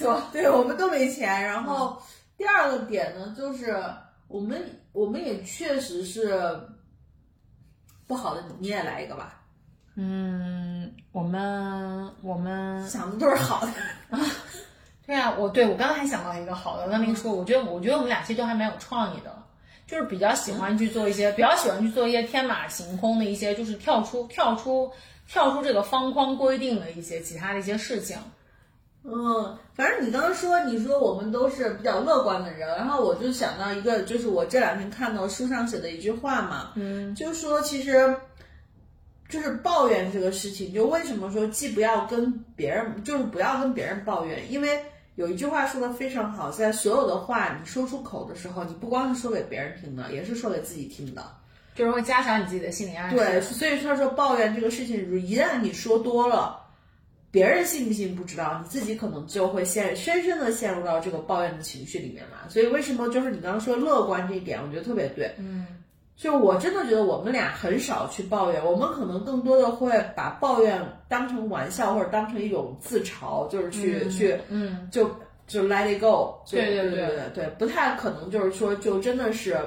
[0.32, 1.42] 对，我们都没钱。
[1.44, 2.00] 然后
[2.36, 3.82] 第二个点呢，就是
[4.28, 6.60] 我们我们也确实是
[8.06, 9.42] 不好的，你也来一个吧。
[9.94, 13.72] 嗯，我们我们想的都是好的。
[15.06, 19.42] 对啊，我对我刚刚还想到一个好的，跟您说，我觉得我觉得我们俩其实都还蛮有创意的，
[19.86, 24.92] 就是比较喜欢去做一些，比较喜欢去做一些天马行空的一些，就是跳出跳出
[25.28, 28.18] 跳出这个方框规定的一些其他的一些事情。
[29.06, 38.14] 嗯，反正你刚刚说，你说我们都是比较乐观的人，然后我就想到一个，就是我这两天看到书上写的一句话嘛，嗯，就是说其实。
[39.28, 44.80] 就是抱怨这个事情，就为什么说既不要跟别人，就是不要跟别人抱怨，因为
[45.16, 51.24] 有一句话说的非常好，在所有的话你说出口的时候，你不光是说给别人听的，也是说给自己听的，
[51.74, 53.16] 就是会加强你自己的心理暗示。
[53.16, 56.60] 对，所以他说抱怨这个事情，一旦你说多了，
[57.30, 62.48] 别人信不信不知道，你自己可能就会陷深深的陷入到这个抱怨的情绪里面嘛。
[62.48, 65.66] 所以为什么就是你刚刚说乐观这一点，我觉得特别对，嗯。
[66.16, 75.10] 就我真的觉得我们俩很少去抱怨，我们可能更多的会把抱怨当成玩笑或者当成一种自嘲，就是去去，嗯，就
[75.46, 79.60] 就 let it go，对对对对对，不太可能就是说就真的是，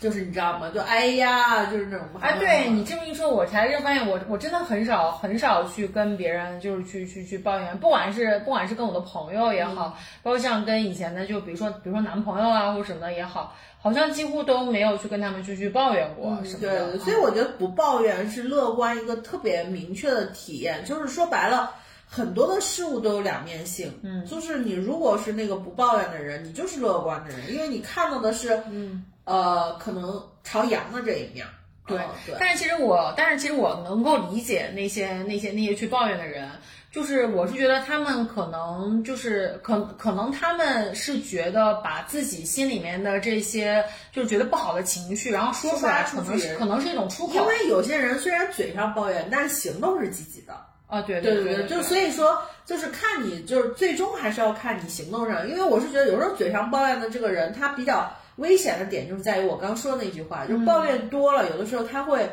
[0.00, 0.70] 就是你知道吗？
[0.74, 2.06] 就哎呀，就是那种。
[2.20, 13.54] 哎，对你这么一说，我才是发现我我真的很少很少去跟别人就是去去去抱怨，不管是不管是跟我的朋友也好，包括像跟以前的就比如说比如说男朋友啊或者什么的也好。
[13.78, 20.84] 好像几乎都没有去跟他们去去抱怨过什么的，对，所以我觉得不抱怨是乐观一个特别明确的体验。
[20.84, 21.72] 就是说白了，
[22.04, 23.96] 很多的事物都有两面性。
[24.02, 31.46] 嗯，就是你如果是那个不抱怨的人，你就是乐观的人，因为你看到的是，嗯，呃，可能朝阳的这一面。
[31.86, 32.34] 对，对。
[32.40, 36.50] 但是其实我，但是其实我能够理解那些那些那些去抱怨的人。
[36.92, 47.34] 就是我是觉得他们可能就是可可能他们是觉得把自己心里面的这些就是觉得不好的情绪，然后说出来，可能是可能是一种出口。
[47.34, 50.54] 因为有些人虽然嘴上抱怨，但是行动是积极的。
[50.86, 62.28] 啊，对对对对，就所以说就是看你就是最终还是要看你行动上，因为我是觉得有时候嘴上抱怨的这个人，他比较危险的点就是在于我刚说的那句话，就抱怨多了，有的时候它会。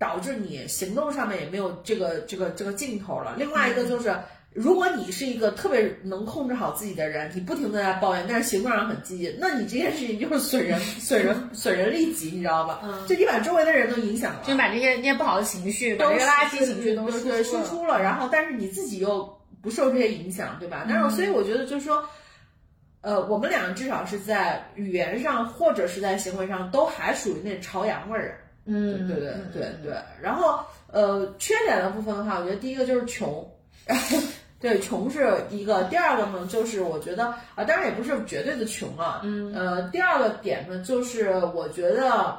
[0.00, 3.34] 导致你行动上面也没有这个这个这个劲头了。
[3.36, 4.16] 另外一个就是，
[4.54, 12.80] 如果你是一个特别能控制好自己的人，你不停的在抱怨，但是行动上很积极，那你这件事情就是损人 损人损人利己，你知道吧？
[12.82, 20.86] 嗯，就你把周围的人都影响了，就把这些那些不好的情绪，把这些垃圾情绪都输出了，然后但是你自己又不受这些影响，对吧？
[20.88, 22.02] 但是所以我觉得就是说，
[23.02, 28.38] 呃，我们俩至少是在语言上或者是在行为上都还属于那朝阳味儿。
[28.66, 33.44] 嗯，对对对对，然后呃，缺点的部分的话，我觉得第一个就是穷，
[34.60, 35.82] 对，穷是一个。
[35.84, 37.24] 第二个呢，就是我觉得
[37.54, 42.38] 啊，当然也不是绝对的穷啊，嗯，呃，第二个点呢，就是我觉得，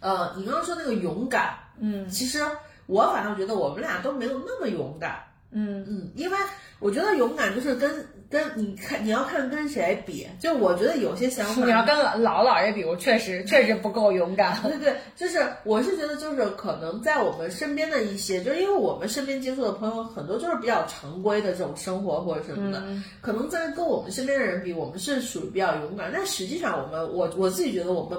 [0.00, 2.40] 呃，你刚刚说那个勇敢，嗯，其实
[2.86, 5.18] 我反倒觉得我们俩都没有那么勇敢，
[5.50, 6.38] 嗯嗯，因为
[6.78, 8.06] 我觉得勇敢就是跟。
[8.34, 11.64] 跟你看，你要看跟谁比，就我觉得有些想法。
[11.64, 14.60] 你要跟老老姥爷比，我确实确实不够勇敢。
[14.60, 22.82] 对对，就是我是觉得，就是可能在我们身边的一些，就是因为我们身边接触的朋友很多，就是比较常规的这种生活或者什么的，
[23.20, 26.10] 可能在跟我们身边的人比，我们是属于比较勇敢。
[26.12, 28.18] 但实际上，我们我我自己觉得我们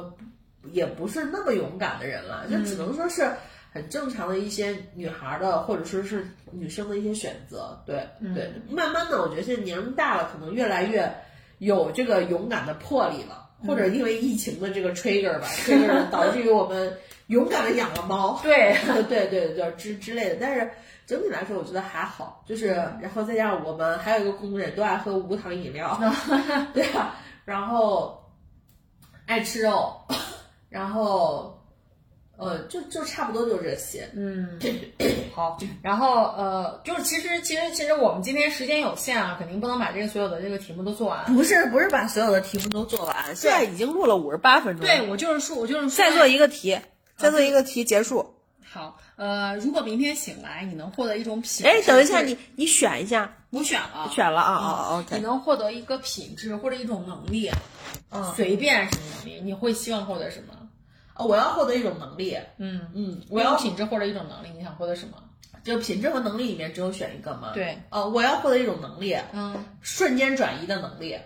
[0.71, 3.29] 也不是那么勇敢的人了，就只能说是。
[3.75, 8.49] 很正常的一些女孩的，或者说是女生的一些选择，对对。
[8.69, 11.13] 慢慢的，我觉得现在年龄大了，可能越来越
[11.57, 16.97] 有这个勇敢的魄力了，或者因为疫情的这个 trigger 吧，trigger 导致于我们
[17.27, 18.77] 勇敢的养了猫， 对
[19.09, 20.37] 对对对之之类的。
[20.39, 20.71] 但是
[21.05, 25.99] 整体来说，我觉得还好，就是然后再加上我们还有一个共同点，都爱喝无糖饮料，
[26.73, 27.13] 对啊，
[27.43, 28.23] 然后
[29.25, 29.99] 爱吃肉，
[30.69, 31.54] 然后。
[32.37, 34.59] 呃，就就差不多就这些，嗯，
[35.33, 41.33] 好，然后呃，就是其实其实其实我们今天时间有限啊，肯定不能把这个所有的这个题目都做完。
[41.33, 44.85] 不是不是把所有的题目都做完，现在已经录了五十八分钟。
[44.85, 46.79] 对，我就是说，我就是说再做一个题，
[47.15, 48.33] 再做一个题结束。
[48.63, 55.15] 好，呃，如果明天醒来你能获得一种品，哎，等一下，你你选一下，我选了，选了啊啊，OK。
[55.15, 57.49] 你能获得一个品质或者一种能力，
[58.11, 60.53] 嗯，随便什么能力，你会希望获得什么？
[61.15, 65.17] 哦，我要获得一种能力，嗯嗯，我要品质或者一种能力，你想获得什么？
[65.63, 67.51] 就品质和能力里面只有选一个吗？
[67.53, 71.17] 对，哦，我要获得一种能力，嗯，瞬间转移的能力，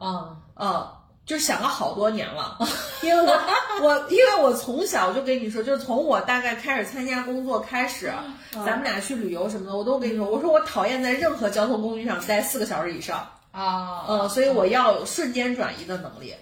[0.00, 0.88] 嗯嗯，
[1.24, 2.58] 就想了好多年了，
[3.02, 3.38] 因为我
[3.82, 8.12] 我因为我从小就跟你说，就是从我大概开始参加工作开始，
[8.52, 16.34] 咱们俩去旅游什么的，我都跟你说，我说我讨厌在任何交通工具上待四个小时以上，啊，嗯，所以我要有瞬间转移的能力，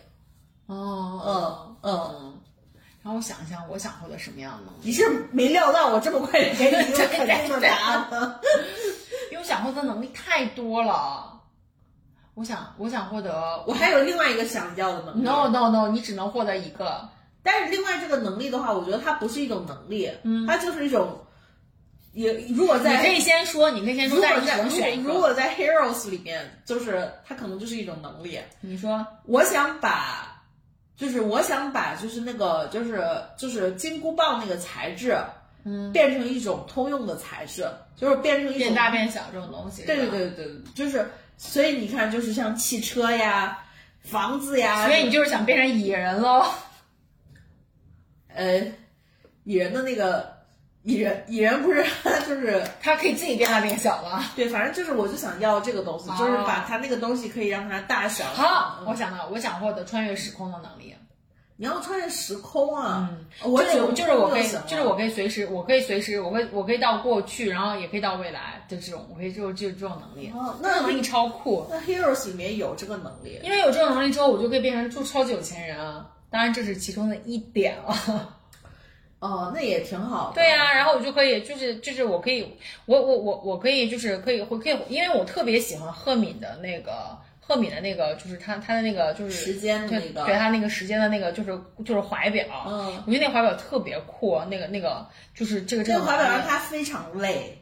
[0.75, 2.35] 哦，嗯嗯。
[3.03, 4.79] 让我想一想，我想获得什么样的能力？
[4.83, 8.41] 你是没料到我这么快就给你一个肯定的答案吗？
[9.31, 11.41] 因为我想获得能力太多了。
[12.35, 15.23] 我想，我想获得， 我还有另外一个想要的能力。
[15.23, 17.09] no no no，你只能获得一个。
[17.43, 21.19] 但是另外这个能力的话，我觉得它不是一种能力，嗯，它就是一种，
[22.13, 24.19] 也如果在你可以先说，你可以先说。
[25.03, 28.39] 如果在 Heroes 里面，就是它可能就是一种能力。
[28.61, 30.38] 你说，我想把，
[30.99, 33.01] 就是我想把，就是那个，就是
[33.37, 35.17] 就是金箍棒那个材质，
[35.63, 39.85] 嗯，变成一种通用的材质，就是变成一种变大变小这种东西。
[39.87, 40.09] 对对。
[40.09, 43.65] 对对对，就是所以你看，就是像汽车呀、
[44.03, 46.45] 房子呀，所以你就是想变成蚁人喽？
[48.35, 48.61] 呃，
[49.45, 50.38] 蚁人的那个
[50.83, 51.85] 蚁人，蚁人不是
[52.27, 54.25] 就是他可以自己变大变小吗？
[54.37, 58.25] 对，反正就是我就想要这个东西，哦就是把它那个东西可以让它大小。
[58.27, 60.95] 好，嗯我想到，我想获得穿越时空的能力。
[61.61, 63.11] 你要穿越时空啊！
[63.43, 70.31] 我就是我就是我可以，就是我可以随时，我可以随时，我可以我可以到过去，然后也可以到未来的这种，我可以就就这种能力。
[70.33, 76.07] 哦那能力超酷，那 Heroes 里面有这个能力，因为有这种能力之后，我就可以变成就超级有钱人啊。
[76.31, 78.38] 当然这是其中的一点了。
[79.21, 80.35] 哦，那也挺好的。
[80.35, 82.47] 对呀、然后我就可以，就是就是我可以，
[82.87, 97.59] 我我我我可以，就是可以会可以，因为我特别喜欢赫敏的那个赫敏的那个，就是他他的那个就是时间的对那个对他那个时间的那个就是就是怀表，嗯，我觉得那个怀表特别酷，那个那个就是这个这个这个怀表让他非常累。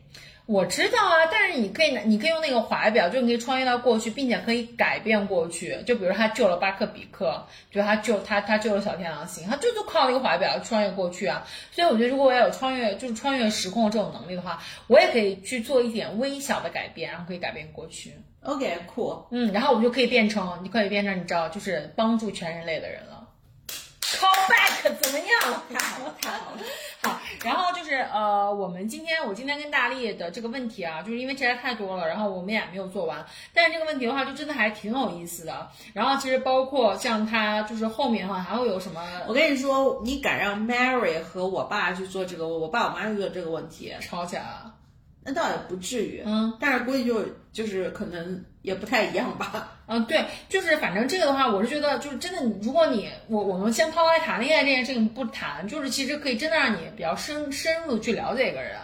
[0.47, 5.77] 我知道啊，但是你可以拿，你可以用那个怀表，就你可以穿越到过去，并且可以改变过去。
[5.85, 11.45] 就比如他救了巴克比克，比如他救他他救了小天狼星，他就就靠那个怀表穿越过去啊。
[11.73, 18.13] 所以我觉得，如果我要有穿越，就是穿越时空的这种能力的话，我也可以去做一点微小的改变，然后可以改变过去。
[18.43, 19.21] OK，酷。
[19.33, 23.16] 嗯，然后我就可以变成，你可以变成，你知道，就是帮助全人类的人了。
[24.19, 25.63] Call back 怎么样？
[25.73, 26.59] 太好了，太好了。
[27.03, 33.25] 好，然后就是呃，我们今天我今天跟大力的这个问题啊，就是因为这还太多了，然后我们也没有做完。
[33.53, 35.69] 但是这个问题的话，就真的还挺有意思的。
[35.93, 44.73] 然后其实包括像他就是后面的话还会有什么 我跟你说，你敢让 Mary 和我爸去做这个，我爸我妈去做这个问题，吵起来了。
[45.23, 46.23] 那倒也不至于。
[46.25, 49.76] 嗯，但是估计就就是可能也不太一样吧。
[49.89, 58.77] 嗯，对，就是反正这个的话，我是觉得就是真的，如果你我我们先抛开谈恋爱这件事情不谈，就是其实可以真的让你比较深深入的去了解一个人。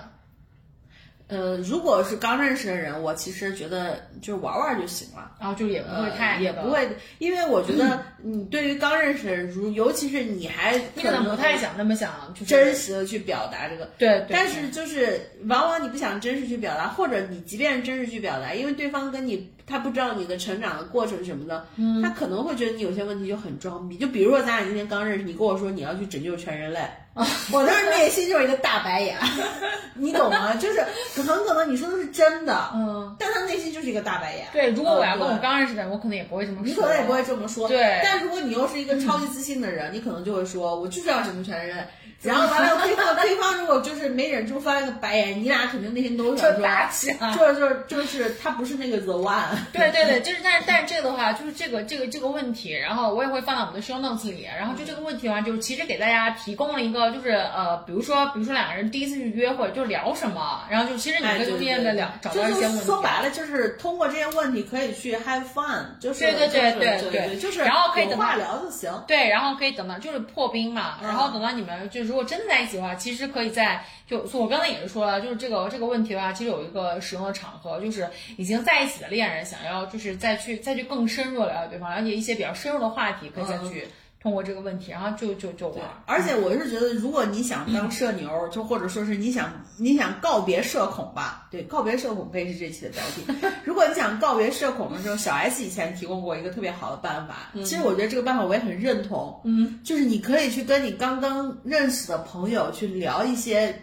[1.33, 5.31] 呃，如果是刚认识的人，我其实觉得就是玩玩就行了。
[5.41, 21.67] 然后就也不会太、呃也不，会，因为我觉得 你对于刚认识的人，如尤其是你还你可能不太想那么想，就是真实的去表达这个，对对，但是就是往往你不想真实去表达，或者你即便是真实去表达，因为对方跟你他不知道你的成长的过程什么的，
[22.03, 23.97] 他可能会觉得你有些问题就很装逼。
[23.97, 26.81] 就比如说咱俩今天刚认识，你跟我说你要去拯救全人类，
[27.53, 29.17] 我当时内心就是一个大白眼，
[29.95, 30.55] 你懂吗？
[30.55, 30.83] 就是
[31.15, 34.47] 很可能你说的是真的，嗯，但他内心就是一个大白眼。
[34.53, 41.87] 对，如果我要跟我刚认识的人，我可能也不会这么说，你可能也不会这么说，对但如果你又是一个超级自信的人，你可能就会说，我就是要拯救全人。
[42.23, 47.35] 然后完了， 对方对方如果就是没忍住翻了个白眼，你俩肯定内心都想就说，打起来。
[47.37, 49.43] 就是就是就是他不是那个 the one。
[49.73, 54.47] 对对对，就是但是但是这个的话，就是这个这个这个问题，然后我也会放到我们的 show notes 里。
[54.57, 62.85] 然后就这个问题的话，就是其实给大家提供了一个，就是呃，比如说比如说两个人第一次去约会，就聊什么，然后就其实你哎，可以对中间的聊找到一些问题。
[62.85, 68.93] 说白了就是通过这些问题可以去 have fun，就是对对对对就是对对，就是然后可以等话聊就行。
[69.07, 83.89] 对，然后可以等到就是破冰嘛，嗯然后等到你们就如果真的在一起的话，其实可以在就我刚才也是说了，就是这个这个问题的话，其实有一个使用的场合，就是已经在一起的恋人想要就是再去再去更深入地了解对方，了解一些比较深入的话题，可以再去
[84.23, 85.81] 通过这个问题，然后就就就玩。
[86.07, 93.47] 而且我是觉得，如果你想当社牛，就或者说是你想你想告别社恐吧，对，告别社恐可以是这期的标题。
[93.65, 103.75] 如果你想告别社恐的时候，小 S 以前提供过一个特别好的办法，其实我觉得这个办法我也很认同，嗯，就是你可以去跟你刚刚认识的朋友去聊一些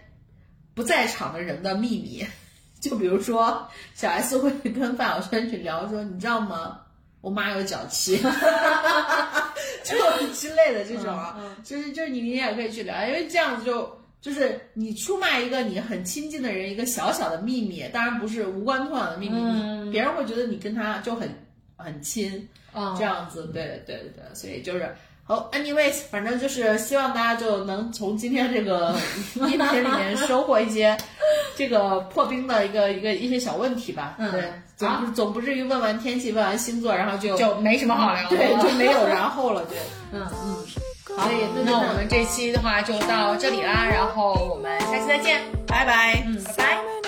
[0.73, 2.25] 不在场的人的秘密，
[2.79, 6.79] 就比如说小 S 会跟范晓萱去聊说，你知道吗？
[7.21, 8.17] 我妈有脚气，
[9.83, 9.95] 就
[10.33, 19.91] 之类的这种啊，就是就是你明天也可以去聊，因为这样子就就是你出卖一个你很亲近的人一个小小的秘密，当然不是无关痛痒的秘密，嗯。
[19.91, 21.29] 别人会觉得你跟他就很
[21.75, 22.95] 很亲，嗯。
[22.97, 24.95] 这样子，对对对对，所以就是。
[25.29, 28.95] 好，anyways，反正就是希望大家就能从今天这个
[29.35, 30.97] 音频里面收获一些
[31.55, 34.15] 这个破冰的一个一个一些小问题吧。
[34.17, 38.47] 嗯对，总不总不至于问完天气，问完星座，然后就就没什么好聊的 对。
[38.63, 39.77] 就没有然后了，对。
[40.11, 40.65] 嗯嗯，
[41.15, 46.23] 好所以那我们这期的话就到这里啦，然后我们下期再见，拜拜。
[46.25, 46.98] 嗯，拜拜。